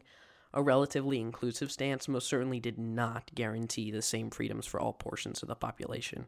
a 0.54 0.62
relatively 0.62 1.20
inclusive 1.20 1.72
stance, 1.72 2.08
most 2.08 2.28
certainly 2.28 2.60
did 2.60 2.78
not 2.78 3.32
guarantee 3.36 3.92
the 3.92 4.02
same 4.02 4.32
freedoms 4.32 4.66
for 4.66 4.80
all 4.80 4.94
portions 4.94 5.42
of 5.42 5.48
the 5.48 5.56
population. 5.56 6.26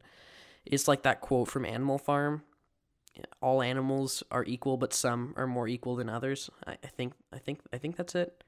It's 0.65 0.87
like 0.87 1.03
that 1.03 1.21
quote 1.21 1.49
from 1.49 1.65
Animal 1.65 1.97
Farm: 1.97 2.43
"All 3.41 3.61
animals 3.61 4.23
are 4.31 4.45
equal, 4.45 4.77
but 4.77 4.93
some 4.93 5.33
are 5.35 5.47
more 5.47 5.67
equal 5.67 5.95
than 5.95 6.07
others." 6.07 6.49
I 6.65 6.75
think, 6.75 7.13
I 7.33 7.37
think, 7.37 7.61
I 7.73 7.77
think 7.77 7.97
that's 7.97 8.15
it. 8.15 8.43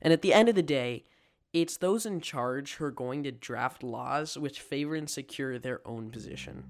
And 0.00 0.12
at 0.12 0.22
the 0.22 0.34
end 0.34 0.48
of 0.48 0.54
the 0.54 0.62
day, 0.62 1.04
it's 1.62 1.78
those 1.78 2.04
in 2.04 2.20
charge 2.20 2.74
who 2.74 2.84
are 2.84 2.90
going 2.90 3.22
to 3.22 3.32
draft 3.32 3.82
laws 3.82 4.36
which 4.36 4.60
favor 4.60 4.94
and 4.94 5.08
secure 5.08 5.58
their 5.58 5.80
own 5.88 6.10
position. 6.10 6.62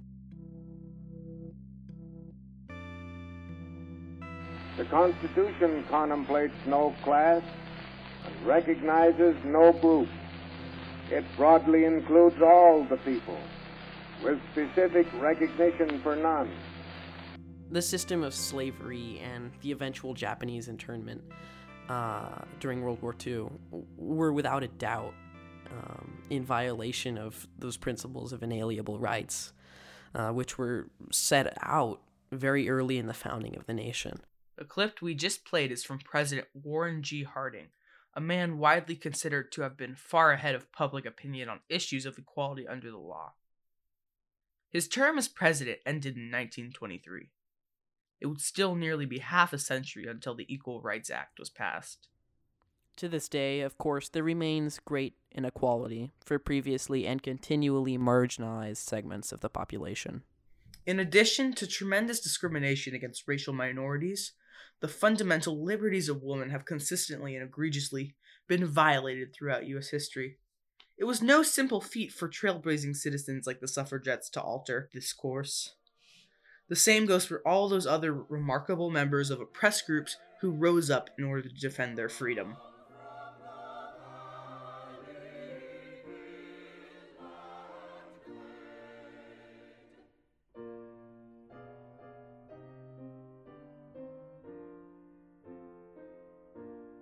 The 4.77 4.85
Constitution 4.85 5.85
contemplates 5.91 6.55
no 6.67 6.95
class 7.03 7.43
and 8.25 8.47
recognizes 8.47 9.35
no 9.45 9.73
group. 9.73 10.09
It 11.11 11.25
broadly 11.37 11.85
includes 11.85 12.41
all 12.41 12.85
the 12.85 12.99
people, 12.99 13.39
with 14.23 14.39
specific 14.53 15.09
recognition 15.19 16.01
for 16.01 16.15
none. 16.15 16.53
The 17.73 17.83
system 17.83 18.23
of 18.23 18.35
slavery 18.35 19.21
and 19.25 19.51
the 19.63 19.73
eventual 19.73 20.15
Japanese 20.15 20.69
internment 20.69 21.25
uh, 21.89 22.43
during 22.61 22.83
World 22.83 23.01
War 23.03 23.15
II 23.25 23.47
were 23.97 24.33
without 24.33 24.63
a 24.63 24.69
doubt 24.69 25.15
um, 25.71 26.23
in 26.31 26.45
violation 26.45 27.19
of 27.19 27.47
those 27.59 27.77
principles 27.77 28.33
of 28.33 28.43
inalienable 28.43 28.99
rights, 28.99 29.53
uh, 30.15 30.31
which 30.31 30.59
were 30.59 30.89
set 31.13 31.57
out 31.63 32.01
very 32.33 32.69
early 32.69 32.99
in 32.99 33.07
the 33.07 33.15
founding 33.15 33.57
of 33.57 33.67
the 33.67 33.75
nation. 33.75 34.21
The 34.57 34.65
clip 34.65 35.03
we 35.03 35.15
just 35.15 35.45
played 35.45 35.71
is 35.71 35.85
from 35.85 35.99
President 35.99 36.49
Warren 36.55 37.03
G. 37.03 37.25
Harding, 37.25 37.69
a 38.15 38.21
man 38.21 38.59
widely 38.59 38.97
considered 38.97 39.53
to 39.53 39.63
have 39.63 39.77
been 39.77 39.95
far 39.95 40.33
ahead 40.33 40.55
of 40.55 40.73
public 40.73 41.05
opinion 41.05 41.49
on 41.49 41.61
issues 41.69 42.07
of 42.07 42.19
equality 42.19 42.67
under 42.67 42.91
the 42.91 42.97
law. 42.97 43.35
His 44.71 44.89
term 44.89 45.19
as 45.19 45.29
president 45.29 45.79
ended 45.87 46.17
in 46.17 46.31
1923. 46.31 47.31
It 48.21 48.27
would 48.27 48.41
still 48.41 48.75
nearly 48.75 49.07
be 49.07 49.19
half 49.19 49.53
a 49.53 49.59
century 49.59 50.07
until 50.09 50.35
the 50.35 50.53
Equal 50.53 50.81
Rights 50.81 51.11
Act 51.11 51.39
was 51.39 51.51
passed. 51.51 52.09
To 52.97 53.09
this 53.09 53.29
day, 53.29 53.61
of 53.61 53.77
course, 53.77 54.09
there 54.09 54.23
remains 54.23 54.81
great 54.85 55.17
inequality 55.31 56.13
for 56.25 56.39
previously 56.39 57.07
and 57.07 57.23
continually 57.23 57.99
marginalized 57.99 58.79
segments 58.79 59.33
of 59.33 59.41
the 59.41 59.51
population. 59.51 60.23
In 60.87 60.99
addition 60.99 61.53
to 61.55 61.67
tremendous 61.67 62.21
discrimination 62.21 62.95
against 62.95 63.29
racial 63.29 63.53
minorities, 63.53 64.33
the 64.81 64.89
fundamental 64.89 65.63
liberties 65.63 66.09
of 66.09 66.23
women 66.23 66.51
have 66.51 66.65
consistently 66.65 67.35
and 67.35 67.45
egregiously 67.45 68.15
been 68.47 68.65
violated 68.65 69.35
throughout 69.35 69.67
U.S. 69.67 69.89
history. 69.89 70.39
It 70.97 71.05
was 71.05 71.21
no 71.21 71.43
simple 71.43 71.83
feat 71.83 72.13
for 72.13 72.29
trailblazing 72.29 72.97
citizens 72.97 73.47
like 73.47 73.61
the 73.61 73.69
suffragettes 73.69 74.31
to 74.31 74.41
alter 74.41 74.89
this 74.95 75.13
course. 75.13 75.75
The 76.69 76.77
same 76.77 77.07
goes 77.07 77.25
for 77.25 77.47
all 77.47 77.69
those 77.69 77.87
other 77.87 78.13
remarkable 78.13 78.91
members 78.91 79.31
of 79.31 79.41
oppressed 79.41 79.87
groups 79.87 80.17
who 80.41 80.51
rose 80.51 80.91
up 80.91 81.11
in 81.17 81.25
order 81.25 81.43
to 81.43 81.55
defend 81.55 81.97
their 81.97 82.09
freedom. 82.09 82.57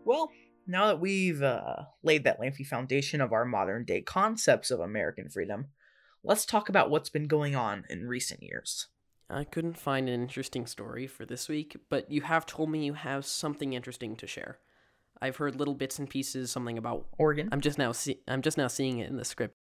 Well, 0.04 0.30
now 0.66 0.88
that 0.88 1.00
we've 1.00 1.42
uh, 1.42 1.84
laid 2.02 2.24
that 2.24 2.38
lengthy 2.38 2.64
foundation 2.64 3.22
of 3.22 3.32
our 3.32 3.46
modern 3.46 3.84
day 3.84 4.02
concepts 4.02 4.70
of 4.70 4.80
American 4.80 5.30
freedom, 5.30 5.68
let's 6.22 6.44
talk 6.44 6.68
about 6.68 6.90
what's 6.90 7.08
been 7.08 7.26
going 7.26 7.56
on 7.56 7.84
in 7.88 8.06
recent 8.06 8.42
years. 8.42 8.88
I 9.30 9.44
couldn't 9.44 9.78
find 9.78 10.08
an 10.08 10.20
interesting 10.22 10.66
story 10.66 11.06
for 11.06 11.24
this 11.24 11.48
week, 11.48 11.76
but 11.88 12.10
you 12.10 12.22
have 12.22 12.44
told 12.46 12.70
me 12.70 12.84
you 12.84 12.94
have 12.94 13.24
something 13.24 13.72
interesting 13.72 14.16
to 14.16 14.26
share. 14.26 14.58
I've 15.20 15.36
heard 15.36 15.56
little 15.56 15.74
bits 15.74 15.98
and 15.98 16.08
pieces, 16.10 16.50
something 16.50 16.76
about 16.76 17.06
Oregon. 17.18 17.48
I'm 17.50 17.60
just 17.60 17.78
now 17.78 17.92
see- 17.92 18.20
I'm 18.28 18.42
just 18.42 18.58
now 18.58 18.66
seeing 18.68 18.98
it 18.98 19.08
in 19.08 19.16
the 19.16 19.24
script. 19.24 19.56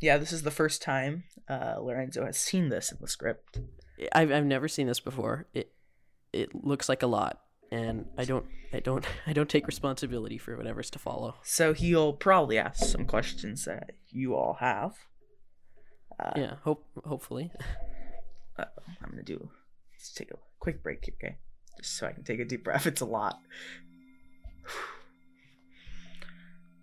Yeah, 0.00 0.16
this 0.16 0.32
is 0.32 0.42
the 0.42 0.50
first 0.50 0.80
time 0.80 1.24
uh, 1.48 1.76
Lorenzo 1.80 2.24
has 2.24 2.38
seen 2.38 2.70
this 2.70 2.90
in 2.90 2.98
the 3.00 3.08
script. 3.08 3.58
I've 4.12 4.32
I've 4.32 4.46
never 4.46 4.66
seen 4.66 4.86
this 4.86 5.00
before. 5.00 5.46
It 5.52 5.72
it 6.32 6.54
looks 6.54 6.88
like 6.88 7.02
a 7.02 7.06
lot, 7.06 7.40
and 7.70 8.06
I 8.16 8.24
don't 8.24 8.46
I 8.72 8.80
don't 8.80 9.04
I 9.26 9.34
don't 9.34 9.50
take 9.50 9.66
responsibility 9.66 10.38
for 10.38 10.56
whatever's 10.56 10.88
to 10.90 10.98
follow. 10.98 11.34
So 11.42 11.74
he'll 11.74 12.14
probably 12.14 12.56
ask 12.56 12.86
some 12.86 13.04
questions 13.04 13.66
that 13.66 13.90
you 14.08 14.34
all 14.34 14.54
have. 14.60 14.94
Uh, 16.18 16.32
yeah, 16.36 16.54
hope 16.62 16.86
hopefully. 17.04 17.52
Uh, 18.60 18.64
I'm 19.02 19.10
gonna 19.10 19.22
do. 19.22 19.50
Let's 19.92 20.12
take 20.12 20.30
a 20.30 20.38
quick 20.58 20.82
break 20.82 21.04
here, 21.04 21.14
okay? 21.22 21.36
Just 21.78 21.96
so 21.96 22.06
I 22.06 22.12
can 22.12 22.24
take 22.24 22.40
a 22.40 22.44
deep 22.44 22.64
breath. 22.64 22.86
It's 22.86 23.00
a 23.00 23.06
lot. 23.06 23.40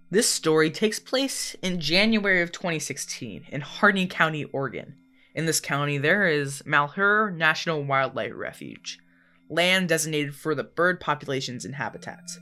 This 0.09 0.29
story 0.29 0.71
takes 0.71 0.99
place 0.99 1.53
in 1.61 1.81
January 1.81 2.41
of 2.41 2.53
2016 2.53 3.47
in 3.49 3.59
Harney 3.59 4.07
County, 4.07 4.45
Oregon. 4.45 4.95
In 5.35 5.45
this 5.45 5.59
county, 5.59 5.97
there 5.97 6.27
is 6.27 6.65
Malheur 6.65 7.29
National 7.29 7.83
Wildlife 7.83 8.31
Refuge, 8.33 8.99
land 9.49 9.89
designated 9.89 10.33
for 10.33 10.55
the 10.55 10.63
bird 10.63 11.01
populations 11.01 11.65
and 11.65 11.75
habitats. 11.75 12.39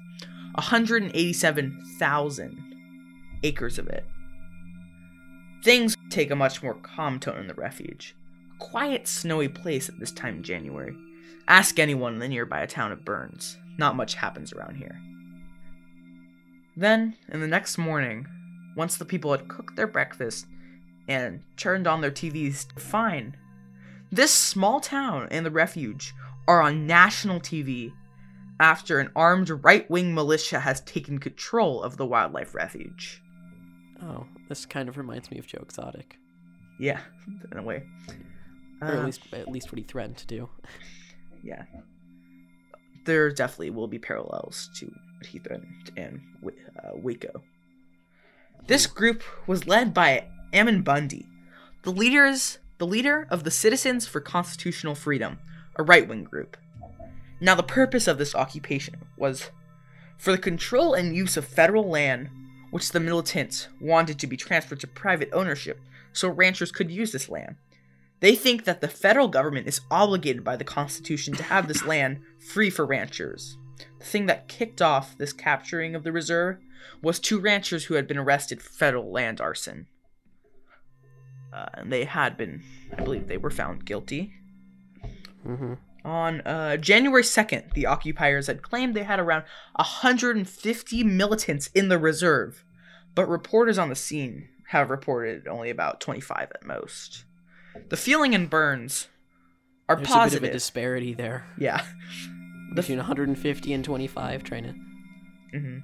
187,000 0.53 2.75
acres 3.41 3.79
of 3.79 3.87
it. 3.87 4.05
Things 5.63 5.97
take 6.11 6.29
a 6.29 6.35
much 6.35 6.61
more 6.61 6.75
calm 6.75 7.19
tone 7.19 7.39
in 7.39 7.47
the 7.47 7.55
refuge. 7.55 8.15
Quiet, 8.59 9.07
snowy 9.07 9.47
place 9.47 9.89
at 9.89 9.99
this 9.99 10.11
time 10.11 10.37
in 10.37 10.43
January. 10.43 10.95
Ask 11.47 11.79
anyone 11.79 12.13
in 12.13 12.19
the 12.19 12.27
nearby 12.27 12.65
town 12.65 12.91
of 12.91 13.05
Burns. 13.05 13.57
Not 13.77 13.95
much 13.95 14.15
happens 14.15 14.53
around 14.53 14.75
here. 14.75 14.99
Then, 16.77 17.15
in 17.31 17.39
the 17.39 17.47
next 17.47 17.77
morning, 17.77 18.27
once 18.75 18.97
the 18.97 19.05
people 19.05 19.31
had 19.31 19.47
cooked 19.47 19.75
their 19.75 19.87
breakfast 19.87 20.47
and 21.07 21.41
turned 21.57 21.87
on 21.87 22.01
their 22.01 22.11
TVs, 22.11 22.67
fine. 22.79 23.37
This 24.11 24.31
small 24.31 24.79
town 24.79 25.27
and 25.31 25.45
the 25.45 25.51
refuge 25.51 26.13
are 26.47 26.61
on 26.61 26.87
national 26.87 27.39
TV 27.39 27.91
after 28.59 28.99
an 28.99 29.11
armed 29.15 29.49
right 29.63 29.89
wing 29.89 30.13
militia 30.13 30.59
has 30.59 30.81
taken 30.81 31.19
control 31.19 31.81
of 31.81 31.97
the 31.97 32.05
wildlife 32.05 32.55
refuge. 32.55 33.21
Oh, 34.01 34.25
this 34.49 34.65
kind 34.65 34.89
of 34.89 34.97
reminds 34.97 35.31
me 35.31 35.37
of 35.37 35.47
Joe 35.47 35.59
Exotic. 35.61 36.17
Yeah, 36.79 36.99
in 37.51 37.57
a 37.57 37.63
way. 37.63 37.83
Or 38.81 38.87
at 38.87 38.99
uh, 38.99 39.05
least, 39.05 39.21
at 39.33 39.47
least 39.47 39.71
what 39.71 39.79
he 39.79 39.83
threatened 39.83 40.17
to 40.17 40.27
do. 40.27 40.49
Yeah, 41.43 41.63
there 43.05 43.31
definitely 43.31 43.69
will 43.69 43.87
be 43.87 43.99
parallels 43.99 44.69
to 44.75 44.85
what 44.85 45.27
he 45.27 45.39
threatened 45.39 45.91
in 45.95 46.21
uh, 46.43 46.91
Waco. 46.95 47.41
This 48.67 48.87
group 48.87 49.23
was 49.47 49.67
led 49.67 49.93
by 49.93 50.25
Ammon 50.51 50.81
Bundy, 50.81 51.27
the 51.83 51.91
leaders, 51.91 52.57
the 52.79 52.87
leader 52.87 53.27
of 53.29 53.43
the 53.43 53.51
Citizens 53.51 54.07
for 54.07 54.19
Constitutional 54.19 54.95
Freedom, 54.95 55.37
a 55.75 55.83
right-wing 55.83 56.23
group. 56.23 56.57
Now, 57.39 57.53
the 57.55 57.63
purpose 57.63 58.07
of 58.07 58.17
this 58.17 58.33
occupation 58.33 58.95
was 59.17 59.51
for 60.17 60.31
the 60.31 60.37
control 60.37 60.93
and 60.93 61.15
use 61.15 61.37
of 61.37 61.45
federal 61.45 61.87
land, 61.87 62.29
which 62.71 62.91
the 62.91 62.99
militants 62.99 63.67
wanted 63.79 64.17
to 64.19 64.27
be 64.27 64.37
transferred 64.37 64.79
to 64.79 64.87
private 64.87 65.29
ownership, 65.31 65.79
so 66.11 66.27
ranchers 66.27 66.71
could 66.71 66.89
use 66.89 67.11
this 67.11 67.29
land. 67.29 67.55
They 68.19 68.35
think 68.35 68.63
that 68.63 68.81
the 68.81 68.87
federal 68.87 69.27
government 69.27 69.67
is 69.67 69.81
obligated 69.91 70.43
by 70.43 70.55
the 70.55 70.63
Constitution 70.63 71.33
to 71.35 71.43
have 71.43 71.67
this 71.67 71.85
land 71.85 72.21
free 72.39 72.69
for 72.69 72.85
ranchers. 72.85 73.57
The 73.99 74.05
thing 74.05 74.25
that 74.27 74.47
kicked 74.47 74.81
off 74.81 75.17
this 75.17 75.33
capturing 75.33 75.95
of 75.95 76.03
the 76.03 76.11
reserve 76.11 76.57
was 77.01 77.19
two 77.19 77.39
ranchers 77.39 77.85
who 77.85 77.95
had 77.95 78.07
been 78.07 78.17
arrested 78.17 78.61
for 78.61 78.71
federal 78.71 79.11
land 79.11 79.41
arson. 79.41 79.87
Uh, 81.53 81.67
and 81.73 81.91
they 81.91 82.05
had 82.05 82.37
been, 82.37 82.63
I 82.97 83.01
believe, 83.03 83.27
they 83.27 83.37
were 83.37 83.51
found 83.51 83.85
guilty. 83.85 84.33
Mm-hmm. 85.45 85.73
On 86.03 86.41
uh, 86.41 86.77
January 86.77 87.23
2nd, 87.23 87.73
the 87.73 87.87
occupiers 87.87 88.47
had 88.47 88.61
claimed 88.61 88.93
they 88.93 89.03
had 89.03 89.19
around 89.19 89.43
150 89.75 91.03
militants 91.03 91.67
in 91.73 91.89
the 91.89 91.97
reserve, 91.97 92.63
but 93.15 93.27
reporters 93.27 93.77
on 93.77 93.89
the 93.89 93.95
scene 93.95 94.49
have 94.69 94.89
reported 94.89 95.47
only 95.47 95.69
about 95.69 96.01
25 96.01 96.51
at 96.53 96.65
most. 96.65 97.25
The 97.89 97.97
feeling 97.97 98.33
in 98.33 98.47
Burns 98.47 99.07
are 99.87 99.95
There's 99.95 100.07
positive. 100.07 100.37
a 100.37 100.41
bit 100.41 100.47
of 100.49 100.51
a 100.51 100.57
disparity 100.57 101.13
there 101.13 101.45
yeah. 101.57 101.83
The 102.69 102.81
between 102.81 102.97
150 102.97 103.73
and 103.73 103.85
25 103.85 104.43
trying 104.43 104.63
to 104.63 105.57
hmm 105.57 105.77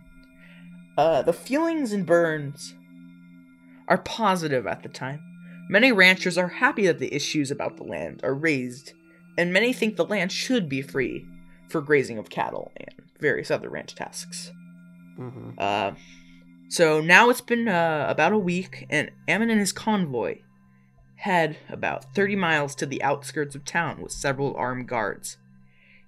Uh, 0.98 1.22
the 1.22 1.34
feelings 1.34 1.94
in 1.94 2.04
Burns 2.04 2.76
are 3.88 3.98
positive 4.00 4.68
at 4.68 4.84
the 4.84 4.90
time. 4.90 5.20
Many 5.70 5.92
ranchers 5.92 6.38
are 6.38 6.48
happy 6.48 6.86
that 6.88 7.00
the 7.00 7.14
issues 7.14 7.50
about 7.52 7.78
the 7.78 7.84
land 7.84 8.22
are 8.24 8.34
raised, 8.34 8.94
and 9.38 9.54
many 9.54 9.72
think 9.74 9.96
the 9.96 10.06
land 10.06 10.32
should 10.32 10.68
be 10.68 10.82
free 10.82 11.26
for 11.70 11.82
grazing 11.82 12.18
of 12.18 12.30
cattle 12.30 12.72
and 12.78 12.90
various 13.20 13.50
other 13.52 13.70
ranch 13.70 13.96
tasks. 13.96 14.52
Mhm. 15.18 15.54
Uh, 15.58 15.92
so 16.70 17.00
now 17.02 17.30
it's 17.30 17.42
been 17.42 17.68
uh, 17.70 18.06
about 18.10 18.34
a 18.34 18.38
week, 18.38 18.86
and 18.90 19.12
Ammon 19.28 19.50
and 19.50 19.60
his 19.60 19.72
convoy 19.72 20.40
head 21.22 21.56
about 21.70 22.16
30 22.16 22.36
miles 22.36 22.74
to 22.74 22.86
the 22.88 23.02
outskirts 23.04 23.54
of 23.54 23.64
town 23.64 24.02
with 24.02 24.12
several 24.12 24.56
armed 24.56 24.88
guards. 24.88 25.38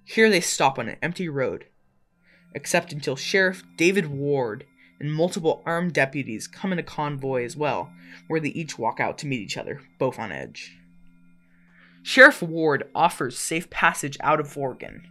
Here 0.04 0.28
they 0.28 0.40
stop 0.40 0.76
on 0.76 0.88
an 0.88 0.96
empty 1.00 1.28
road, 1.28 1.66
except 2.52 2.92
until 2.92 3.14
Sheriff 3.14 3.62
David 3.76 4.06
Ward 4.06 4.64
and 4.98 5.12
multiple 5.12 5.62
armed 5.64 5.92
deputies 5.92 6.48
come 6.48 6.72
in 6.72 6.80
a 6.80 6.82
convoy 6.82 7.44
as 7.44 7.56
well, 7.56 7.92
where 8.26 8.40
they 8.40 8.48
each 8.48 8.76
walk 8.76 8.98
out 8.98 9.16
to 9.18 9.26
meet 9.28 9.40
each 9.40 9.56
other, 9.56 9.80
both 9.98 10.18
on 10.18 10.32
edge. 10.32 10.76
Sheriff 12.02 12.42
Ward 12.42 12.90
offers 12.92 13.38
safe 13.38 13.70
passage 13.70 14.18
out 14.20 14.40
of 14.40 14.58
Oregon. 14.58 15.06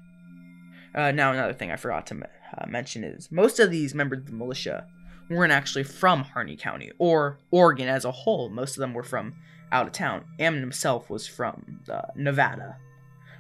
Uh, 0.94 1.12
now, 1.12 1.32
another 1.32 1.54
thing 1.54 1.72
I 1.72 1.78
forgot 1.78 2.06
to 2.08 2.28
uh, 2.58 2.66
mention 2.68 3.06
is 3.06 3.32
most 3.32 3.58
of 3.58 3.72
these 3.72 3.96
members 3.96 4.20
of 4.20 4.26
the 4.26 4.34
militia 4.34 4.86
weren't 5.30 5.54
actually 5.54 5.86
from 5.86 6.24
Harney 6.24 6.58
County 6.58 6.92
or 6.98 7.40
Oregon 7.52 7.88
as 7.88 8.04
a 8.04 8.12
whole. 8.12 8.50
Most 8.50 8.76
of 8.76 8.82
them 8.82 8.94
were 8.94 9.04
from 9.04 9.36
out 9.74 9.88
of 9.88 9.92
town. 9.94 10.24
Ammon 10.40 10.62
himself 10.62 11.10
was 11.10 11.28
from 11.28 11.82
uh, 11.90 12.04
Nevada. 12.16 12.78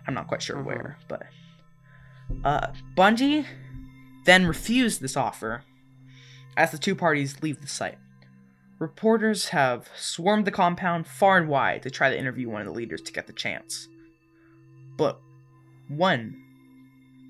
I'm 0.07 0.13
not 0.13 0.27
quite 0.27 0.41
sure 0.41 0.57
Mhm. 0.57 0.65
where, 0.65 0.97
but 1.07 1.23
uh, 2.43 2.73
Bundy 2.95 3.45
then 4.25 4.45
refused 4.47 4.99
this 5.01 5.15
offer 5.15 5.63
as 6.57 6.71
the 6.71 6.77
two 6.77 6.95
parties 6.95 7.41
leave 7.41 7.61
the 7.61 7.67
site. 7.67 7.97
Reporters 8.79 9.49
have 9.49 9.87
swarmed 9.95 10.45
the 10.45 10.51
compound 10.51 11.07
far 11.07 11.37
and 11.37 11.47
wide 11.47 11.83
to 11.83 11.89
try 11.91 12.09
to 12.09 12.17
interview 12.17 12.49
one 12.49 12.61
of 12.61 12.67
the 12.67 12.73
leaders 12.73 13.01
to 13.03 13.13
get 13.13 13.27
the 13.27 13.33
chance. 13.33 13.87
But 14.97 15.19
one 15.87 16.41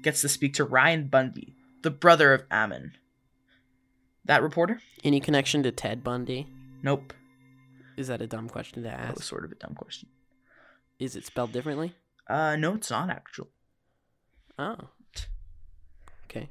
gets 0.01 0.22
to 0.22 0.29
speak 0.29 0.53
to 0.55 0.63
Ryan 0.63 1.07
Bundy, 1.07 1.55
the 1.81 1.91
brother 1.91 2.33
of 2.33 2.43
Ammon. 2.50 2.93
That 4.25 4.41
reporter? 4.41 4.79
Any 5.03 5.19
connection 5.19 5.62
to 5.63 5.72
Ted 5.72 6.03
Bundy? 6.03 6.48
Nope. 6.81 7.13
Is 7.98 8.08
that 8.08 8.22
a 8.22 8.28
dumb 8.28 8.50
question 8.50 8.84
to 8.84 8.90
ask? 8.90 9.08
That 9.08 9.16
was 9.16 9.26
sort 9.26 9.46
of 9.46 9.52
a 9.52 9.56
dumb 9.56 9.76
question. 9.76 10.10
Is 11.00 11.16
it 11.16 11.26
spelled 11.26 11.52
differently? 11.52 11.94
Uh, 12.28 12.56
no, 12.56 12.76
it's 12.76 12.90
not 12.90 13.10
actually. 13.10 13.50
Oh. 14.58 14.78
Okay. 16.26 16.50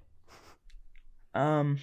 Um, 1.35 1.79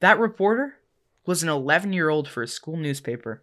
that 0.00 0.18
reporter 0.18 0.76
was 1.24 1.42
an 1.42 1.48
11 1.48 1.92
year 1.92 2.08
old 2.08 2.28
for 2.28 2.42
a 2.42 2.48
school 2.48 2.76
newspaper. 2.76 3.42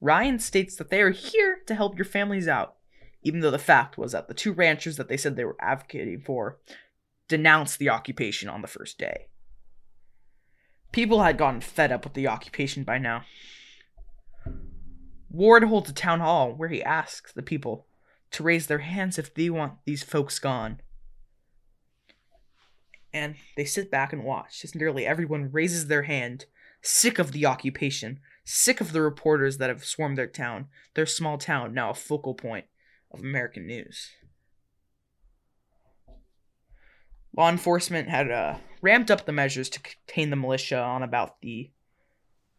Ryan 0.00 0.38
states 0.38 0.76
that 0.76 0.90
they 0.90 1.02
are 1.02 1.10
here 1.10 1.58
to 1.66 1.74
help 1.74 1.98
your 1.98 2.06
families 2.06 2.48
out, 2.48 2.76
even 3.22 3.40
though 3.40 3.50
the 3.50 3.58
fact 3.58 3.98
was 3.98 4.12
that 4.12 4.28
the 4.28 4.34
two 4.34 4.52
ranchers 4.52 4.96
that 4.96 5.08
they 5.08 5.16
said 5.16 5.36
they 5.36 5.44
were 5.44 5.56
advocating 5.60 6.20
for 6.20 6.58
denounced 7.28 7.78
the 7.78 7.90
occupation 7.90 8.48
on 8.48 8.62
the 8.62 8.68
first 8.68 8.98
day. 8.98 9.26
People 10.90 11.22
had 11.22 11.38
gotten 11.38 11.60
fed 11.60 11.92
up 11.92 12.04
with 12.04 12.14
the 12.14 12.26
occupation 12.26 12.82
by 12.82 12.98
now. 12.98 13.22
Ward 15.30 15.64
holds 15.64 15.88
a 15.88 15.94
town 15.94 16.20
hall 16.20 16.52
where 16.52 16.68
he 16.68 16.82
asks 16.82 17.32
the 17.32 17.42
people 17.42 17.86
to 18.32 18.42
raise 18.42 18.66
their 18.66 18.78
hands 18.78 19.18
if 19.18 19.34
they 19.34 19.50
want 19.50 19.74
these 19.84 20.02
folks 20.02 20.38
gone 20.38 20.80
and 23.12 23.36
they 23.56 23.64
sit 23.64 23.90
back 23.90 24.12
and 24.12 24.24
watch 24.24 24.64
as 24.64 24.74
nearly 24.74 25.06
everyone 25.06 25.50
raises 25.52 25.86
their 25.86 26.02
hand, 26.02 26.46
sick 26.82 27.18
of 27.18 27.32
the 27.32 27.46
occupation, 27.46 28.20
sick 28.44 28.80
of 28.80 28.92
the 28.92 29.02
reporters 29.02 29.58
that 29.58 29.68
have 29.68 29.84
swarmed 29.84 30.16
their 30.16 30.26
town, 30.26 30.66
their 30.94 31.06
small 31.06 31.38
town 31.38 31.74
now 31.74 31.90
a 31.90 31.94
focal 31.94 32.34
point 32.34 32.66
of 33.10 33.20
American 33.20 33.66
news. 33.66 34.10
Law 37.36 37.48
enforcement 37.48 38.08
had 38.08 38.30
uh, 38.30 38.56
ramped 38.82 39.10
up 39.10 39.24
the 39.24 39.32
measures 39.32 39.68
to 39.70 39.80
contain 39.80 40.30
the 40.30 40.36
militia 40.36 40.78
on 40.78 41.02
about 41.02 41.40
the, 41.42 41.70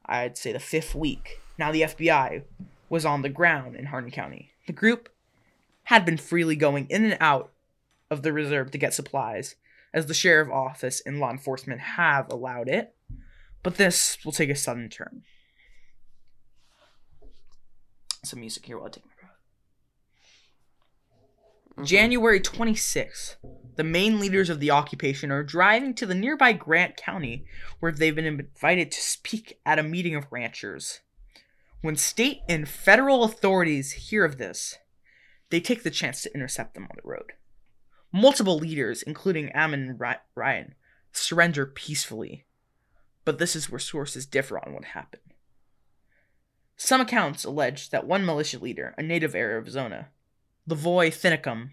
I'd 0.06 0.38
say, 0.38 0.54
the 0.54 0.60
fifth 0.60 0.96
week. 0.96 1.40
Now 1.62 1.72
the 1.72 1.84
FBI 1.84 2.42
was 2.90 3.06
on 3.06 3.22
the 3.22 3.30
ground 3.30 3.76
in 3.76 3.86
Harney 3.86 4.10
County. 4.10 4.50
The 4.66 4.74
group 4.74 5.10
had 5.84 6.06
been 6.06 6.18
freely 6.18 6.56
going 6.56 6.88
in 6.90 7.06
and 7.06 7.18
out 7.20 7.52
of 8.10 8.24
the 8.24 8.34
reserve 8.34 8.72
to 8.72 8.80
get 8.80 8.96
supplies, 8.96 9.58
as 9.94 10.08
the 10.08 10.16
sheriff's 10.16 10.50
office 10.52 11.04
and 11.06 11.20
law 11.20 11.30
enforcement 11.30 11.80
have 11.82 12.32
allowed 12.32 12.68
it, 12.68 12.96
but 13.62 13.76
this 13.76 14.18
will 14.26 14.32
take 14.32 14.50
a 14.50 14.56
sudden 14.56 14.90
turn. 14.90 15.22
Some 18.24 18.40
music 18.40 18.66
here 18.66 18.80
while 18.80 18.88
I 18.88 18.90
take 18.90 19.06
my 19.06 19.12
breath. 19.20 19.38
Mhm. 21.78 21.86
January 21.86 22.40
26th, 22.40 23.36
the 23.76 23.84
main 23.84 24.20
leaders 24.20 24.50
of 24.50 24.60
the 24.60 24.72
occupation 24.72 25.30
are 25.30 25.44
driving 25.44 25.94
to 25.94 26.08
the 26.08 26.16
nearby 26.16 26.54
Grant 26.54 26.98
County, 26.98 27.46
where 27.80 27.92
they've 27.92 28.16
been 28.16 28.26
invited 28.26 28.92
to 28.92 29.00
speak 29.00 29.60
at 29.64 29.78
a 29.78 29.84
meeting 29.84 30.16
of 30.16 30.26
ranchers. 30.32 31.02
When 31.82 31.96
state 31.96 32.42
and 32.48 32.70
federal 32.70 33.24
authorities 33.24 33.92
hear 33.94 34.24
of 34.24 34.38
this, 34.38 34.78
they 35.50 35.60
take 35.60 35.82
the 35.82 35.90
chance 35.90 36.22
to 36.22 36.34
intercept 36.34 36.76
them 36.76 36.84
on 36.84 36.96
the 36.96 37.10
road. 37.10 37.34
Multiple 38.14 38.58
leaders, 38.58 39.02
including 39.02 39.50
Ammon 39.50 40.00
Ryan, 40.36 40.76
surrender 41.12 41.66
peacefully, 41.66 42.46
but 43.26 43.40
this 43.40 43.56
is 43.56 43.70
where 43.70 43.80
sources 43.80 44.26
differ 44.26 44.60
on 44.60 44.74
what 44.74 44.86
happened. 44.86 45.34
Some 46.76 47.02
accounts 47.02 47.46
allege 47.46 47.90
that 47.90 48.08
one 48.08 48.26
militia 48.26 48.60
leader, 48.60 48.94
a 48.98 49.04
native 49.04 49.32
of 49.32 49.36
Arizona, 49.36 50.10
Lavoy 50.70 51.10
Finicum, 51.10 51.70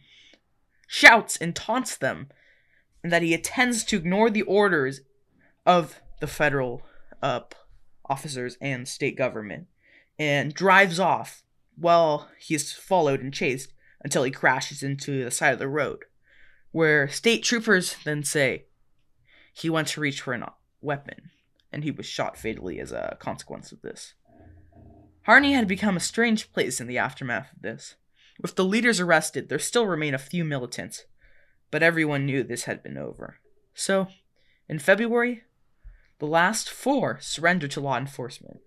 shouts 0.87 1.37
and 1.37 1.55
taunts 1.55 1.97
them, 1.97 2.29
and 3.03 3.12
that 3.12 3.23
he 3.23 3.35
intends 3.35 3.85
to 3.85 3.97
ignore 3.97 4.31
the 4.31 4.42
orders 4.42 5.03
of 5.66 6.01
the 6.21 6.27
federal 6.27 6.83
uh, 7.23 7.40
officers 8.07 8.57
and 8.61 8.88
state 8.88 9.16
government, 9.16 9.66
and 10.18 10.52
drives 10.52 10.98
off 10.98 11.42
while 11.76 12.28
he 12.38 12.54
is 12.54 12.72
followed 12.72 13.20
and 13.20 13.33
chased 13.33 13.72
until 14.02 14.24
he 14.24 14.31
crashes 14.31 14.83
into 14.83 15.24
the 15.24 15.31
side 15.31 15.52
of 15.52 15.59
the 15.59 15.68
road, 15.68 16.04
where 16.72 17.09
state 17.09 17.42
troopers 17.42 17.96
then 18.04 18.22
say 18.22 18.66
he 19.52 19.70
went 19.70 19.88
to 19.88 20.00
reach 20.00 20.20
for 20.20 20.35
a 20.35 20.52
weapon, 20.81 21.31
and 21.72 21.85
he 21.85 21.90
was 21.90 22.07
shot 22.07 22.37
fatally 22.37 22.81
as 22.81 22.92
a 22.92 23.16
consequence 23.20 23.72
of 23.72 23.83
this. 23.83 24.14
Harney 25.22 25.52
had 25.52 25.68
become 25.68 25.96
a 25.96 26.00
strange 26.00 26.52
place 26.52 26.81
in 26.81 26.87
the 26.87 26.98
aftermath 26.98 27.52
of 27.54 27.62
this. 27.62 27.96
With 28.40 28.54
the 28.54 28.64
leaders 28.64 29.00
arrested, 29.00 29.48
there 29.48 29.59
still 29.59 29.87
remain 29.87 30.14
a 30.14 30.18
few 30.18 30.44
militants, 30.44 31.04
but 31.70 31.83
everyone 31.83 32.24
knew 32.24 32.42
this 32.42 32.64
had 32.64 32.83
been 32.83 32.96
over. 32.96 33.38
So, 33.74 34.09
in 34.68 34.78
February, 34.78 35.42
the 36.18 36.26
last 36.26 36.70
four 36.70 37.18
surrendered 37.20 37.72
to 37.72 37.81
law 37.81 37.98
enforcement. 37.98 38.61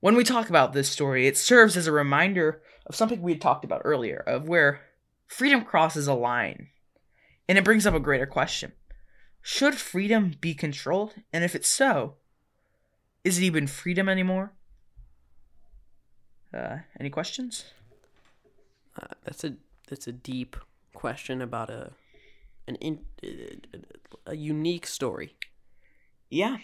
When 0.00 0.16
we 0.16 0.24
talk 0.24 0.48
about 0.48 0.72
this 0.72 0.88
story, 0.88 1.26
it 1.26 1.36
serves 1.36 1.76
as 1.76 1.86
a 1.86 1.92
reminder 1.92 2.62
of 2.86 2.96
something 2.96 3.20
we 3.20 3.32
had 3.32 3.40
talked 3.40 3.64
about 3.64 3.82
earlier, 3.84 4.24
of 4.26 4.48
where 4.48 4.80
freedom 5.26 5.62
crosses 5.62 6.06
a 6.06 6.14
line. 6.14 6.68
And 7.48 7.58
it 7.58 7.64
brings 7.64 7.86
up 7.86 7.94
a 7.94 8.00
greater 8.00 8.26
question 8.26 8.72
Should 9.42 9.74
freedom 9.74 10.34
be 10.40 10.54
controlled? 10.54 11.14
And 11.32 11.44
if 11.44 11.54
it's 11.54 11.68
so, 11.68 12.14
is 13.24 13.38
it 13.38 13.44
even 13.44 13.66
freedom 13.66 14.08
anymore? 14.08 14.54
Uh, 16.52 16.78
any 16.98 17.10
questions? 17.10 17.64
Uh, 19.00 19.06
that's 19.24 19.44
a 19.44 19.54
that's 19.88 20.06
a 20.06 20.12
deep 20.12 20.56
question 20.94 21.42
about 21.42 21.68
a 21.68 21.92
an 22.66 22.76
in, 22.76 23.00
a 24.26 24.34
unique 24.34 24.86
story. 24.86 25.36
Yeah, 26.30 26.58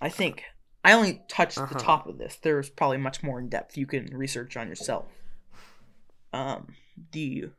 I 0.00 0.08
think 0.08 0.44
I 0.84 0.92
only 0.92 1.22
touched 1.28 1.58
Uh-huh. 1.58 1.72
the 1.72 1.80
top 1.80 2.06
of 2.06 2.18
this. 2.18 2.36
There's 2.36 2.68
probably 2.70 2.98
much 2.98 3.22
more 3.22 3.38
in 3.38 3.48
depth 3.48 3.76
you 3.76 3.86
can 3.86 4.06
research 4.16 4.56
on 4.56 4.68
yourself. 4.68 5.06
Um, 6.32 6.74
the 7.12 7.50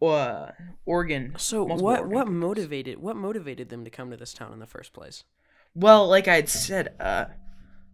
uh, 0.00 0.50
Oregon. 0.84 1.34
So 1.38 1.62
what 1.64 1.80
Oregon 2.00 2.10
what 2.10 2.28
motivated 2.28 2.98
what 2.98 3.16
motivated 3.16 3.68
them 3.68 3.84
to 3.84 3.90
come 3.90 4.10
to 4.10 4.16
this 4.16 4.32
town 4.32 4.52
in 4.52 4.58
the 4.58 4.66
first 4.66 4.92
place? 4.92 5.24
Well, 5.74 6.08
like 6.08 6.28
I 6.28 6.34
had 6.34 6.48
said, 6.48 6.94
uh, 7.00 7.26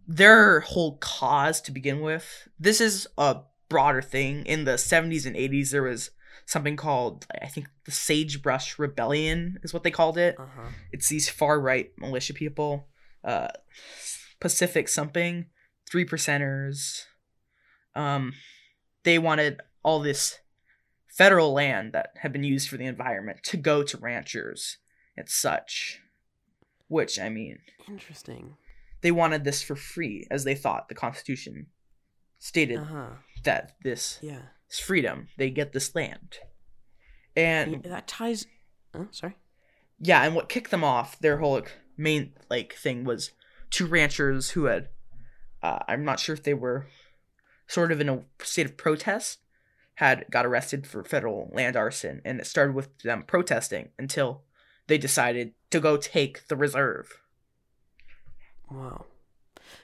their 0.07 0.61
whole 0.61 0.97
cause 0.97 1.61
to 1.61 1.71
begin 1.71 2.01
with. 2.01 2.47
This 2.59 2.81
is 2.81 3.07
a 3.17 3.41
broader 3.69 4.01
thing. 4.01 4.45
In 4.45 4.65
the 4.65 4.71
70s 4.73 5.25
and 5.25 5.35
80s, 5.35 5.69
there 5.71 5.83
was 5.83 6.09
something 6.45 6.75
called 6.75 7.27
I 7.41 7.47
think 7.47 7.67
the 7.85 7.91
Sagebrush 7.91 8.79
Rebellion 8.79 9.59
is 9.61 9.71
what 9.73 9.83
they 9.83 9.91
called 9.91 10.17
it. 10.17 10.35
Uh 10.39 10.45
huh. 10.55 10.69
It's 10.91 11.09
these 11.09 11.29
far 11.29 11.59
right 11.59 11.91
militia 11.97 12.33
people, 12.33 12.87
uh, 13.23 13.49
Pacific 14.39 14.87
something, 14.87 15.45
three 15.89 16.05
percenters, 16.05 17.03
um, 17.95 18.33
they 19.03 19.17
wanted 19.19 19.61
all 19.83 19.99
this 19.99 20.39
federal 21.07 21.51
land 21.53 21.93
that 21.93 22.11
had 22.21 22.31
been 22.31 22.43
used 22.43 22.69
for 22.69 22.77
the 22.77 22.85
environment 22.85 23.39
to 23.43 23.57
go 23.57 23.83
to 23.83 23.97
ranchers 23.97 24.77
and 25.17 25.27
such. 25.29 25.99
Which, 26.87 27.19
I 27.19 27.29
mean, 27.29 27.59
Interesting. 27.87 28.55
they 29.01 29.11
wanted 29.11 29.43
this 29.43 29.61
for 29.61 29.75
free, 29.75 30.25
as 30.31 30.43
they 30.43 30.55
thought 30.55 30.89
the 30.89 30.95
Constitution 30.95 31.67
stated 32.39 32.79
Uh 32.79 32.83
huh. 32.85 33.09
that 33.43 33.73
this 33.83 34.19
Yeah. 34.21 34.41
is 34.71 34.79
freedom. 34.79 35.27
They 35.37 35.49
get 35.49 35.73
this 35.73 35.93
land. 35.93 36.37
And 37.35 37.83
That 37.83 38.07
ties. 38.07 38.47
Oh, 38.93 39.07
sorry. 39.11 39.35
yeah, 39.99 40.23
and 40.23 40.33
what 40.35 40.49
kicked 40.49 40.71
them 40.71 40.83
off, 40.83 41.19
their 41.19 41.37
whole 41.37 41.61
main 41.99 42.31
like 42.49 42.73
thing 42.73 43.03
was 43.03 43.31
two 43.69 43.85
ranchers 43.85 44.51
who 44.51 44.65
had 44.65 44.87
uh, 45.61 45.79
I'm 45.87 46.05
not 46.05 46.19
sure 46.19 46.33
if 46.33 46.43
they 46.43 46.53
were 46.53 46.87
sort 47.67 47.91
of 47.91 47.99
in 47.99 48.09
a 48.09 48.23
state 48.41 48.65
of 48.65 48.77
protest 48.77 49.39
had 49.95 50.25
got 50.31 50.45
arrested 50.45 50.87
for 50.87 51.03
federal 51.03 51.51
land 51.53 51.75
arson 51.75 52.21
and 52.23 52.39
it 52.39 52.47
started 52.47 52.73
with 52.73 52.97
them 52.99 53.23
protesting 53.23 53.89
until 53.99 54.43
they 54.87 54.97
decided 54.97 55.53
to 55.69 55.79
go 55.79 55.97
take 55.97 56.47
the 56.47 56.55
reserve. 56.55 57.21
Wow. 58.71 59.05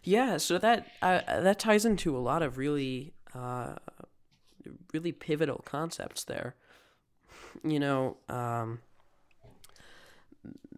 Yeah, 0.04 0.38
so 0.38 0.58
that 0.58 0.88
uh, 1.01 1.21
that 1.28 1.60
ties 1.60 1.86
into 1.86 2.15
a 2.15 2.19
lot 2.19 2.41
of 2.41 2.58
really 2.58 3.13
uh, 3.34 3.75
really 4.93 5.12
pivotal 5.12 5.62
concepts 5.65 6.23
there. 6.23 6.56
You 7.63 7.80
know, 7.80 8.17
um, 8.30 8.80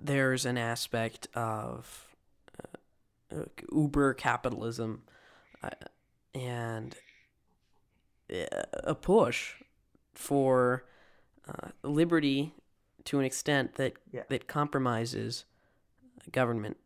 there's 0.01 0.45
an 0.45 0.57
aspect 0.57 1.27
of 1.33 2.15
uh, 3.31 3.43
uber 3.71 4.13
capitalism 4.13 5.03
uh, 5.63 5.69
and 6.33 6.95
uh, 8.31 8.45
a 8.83 8.95
push 8.95 9.55
for 10.13 10.85
uh, 11.47 11.69
liberty 11.83 12.53
to 13.05 13.19
an 13.19 13.25
extent 13.25 13.75
that 13.75 13.93
Yeah. 14.11 14.23
that 14.29 14.47
compromises 14.47 15.45
government 16.31 16.77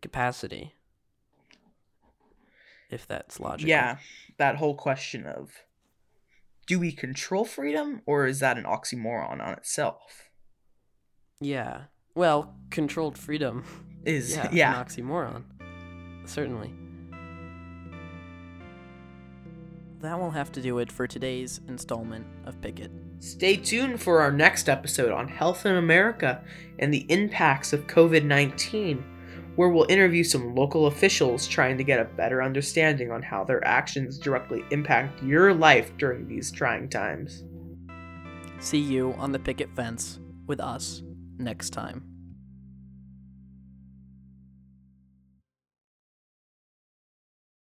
capacity. 0.00 0.74
If 2.90 3.06
that's 3.06 3.38
logical. 3.38 3.68
Yeah, 3.68 3.98
that 4.38 4.56
whole 4.56 4.74
question 4.74 5.26
of 5.26 5.62
do 6.66 6.78
we 6.78 6.92
control 6.92 7.44
freedom 7.44 8.02
or 8.06 8.26
is 8.26 8.40
that 8.40 8.56
an 8.58 8.64
oxymoron 8.64 9.40
on 9.42 9.52
itself? 9.54 10.30
Yeah. 11.40 11.84
Well, 12.18 12.52
controlled 12.70 13.16
freedom. 13.16 13.62
Is 14.04 14.32
Yeah. 14.34 14.48
yeah. 14.50 14.80
An 14.80 14.84
oxymoron. 14.84 15.44
Certainly. 16.24 16.74
That 20.00 20.18
will 20.18 20.32
have 20.32 20.50
to 20.52 20.60
do 20.60 20.78
it 20.78 20.90
for 20.90 21.06
today's 21.06 21.60
installment 21.68 22.26
of 22.44 22.60
Picket. 22.60 22.90
Stay 23.20 23.54
tuned 23.54 24.02
for 24.02 24.20
our 24.20 24.32
next 24.32 24.68
episode 24.68 25.12
on 25.12 25.28
health 25.28 25.64
in 25.64 25.76
America 25.76 26.42
and 26.80 26.92
the 26.92 27.06
impacts 27.08 27.72
of 27.72 27.86
COVID 27.86 28.24
19, 28.24 29.04
where 29.54 29.68
we'll 29.68 29.88
interview 29.88 30.24
some 30.24 30.56
local 30.56 30.86
officials 30.88 31.46
trying 31.46 31.78
to 31.78 31.84
get 31.84 32.00
a 32.00 32.04
better 32.16 32.42
understanding 32.42 33.12
on 33.12 33.22
how 33.22 33.44
their 33.44 33.64
actions 33.64 34.18
directly 34.18 34.64
impact 34.72 35.22
your 35.22 35.54
life 35.54 35.96
during 35.98 36.26
these 36.26 36.50
trying 36.50 36.88
times. 36.88 37.44
See 38.58 38.80
you 38.80 39.14
on 39.18 39.30
the 39.30 39.38
picket 39.38 39.70
fence 39.76 40.18
with 40.48 40.58
us 40.58 41.02
next 41.38 41.70
time. 41.70 42.17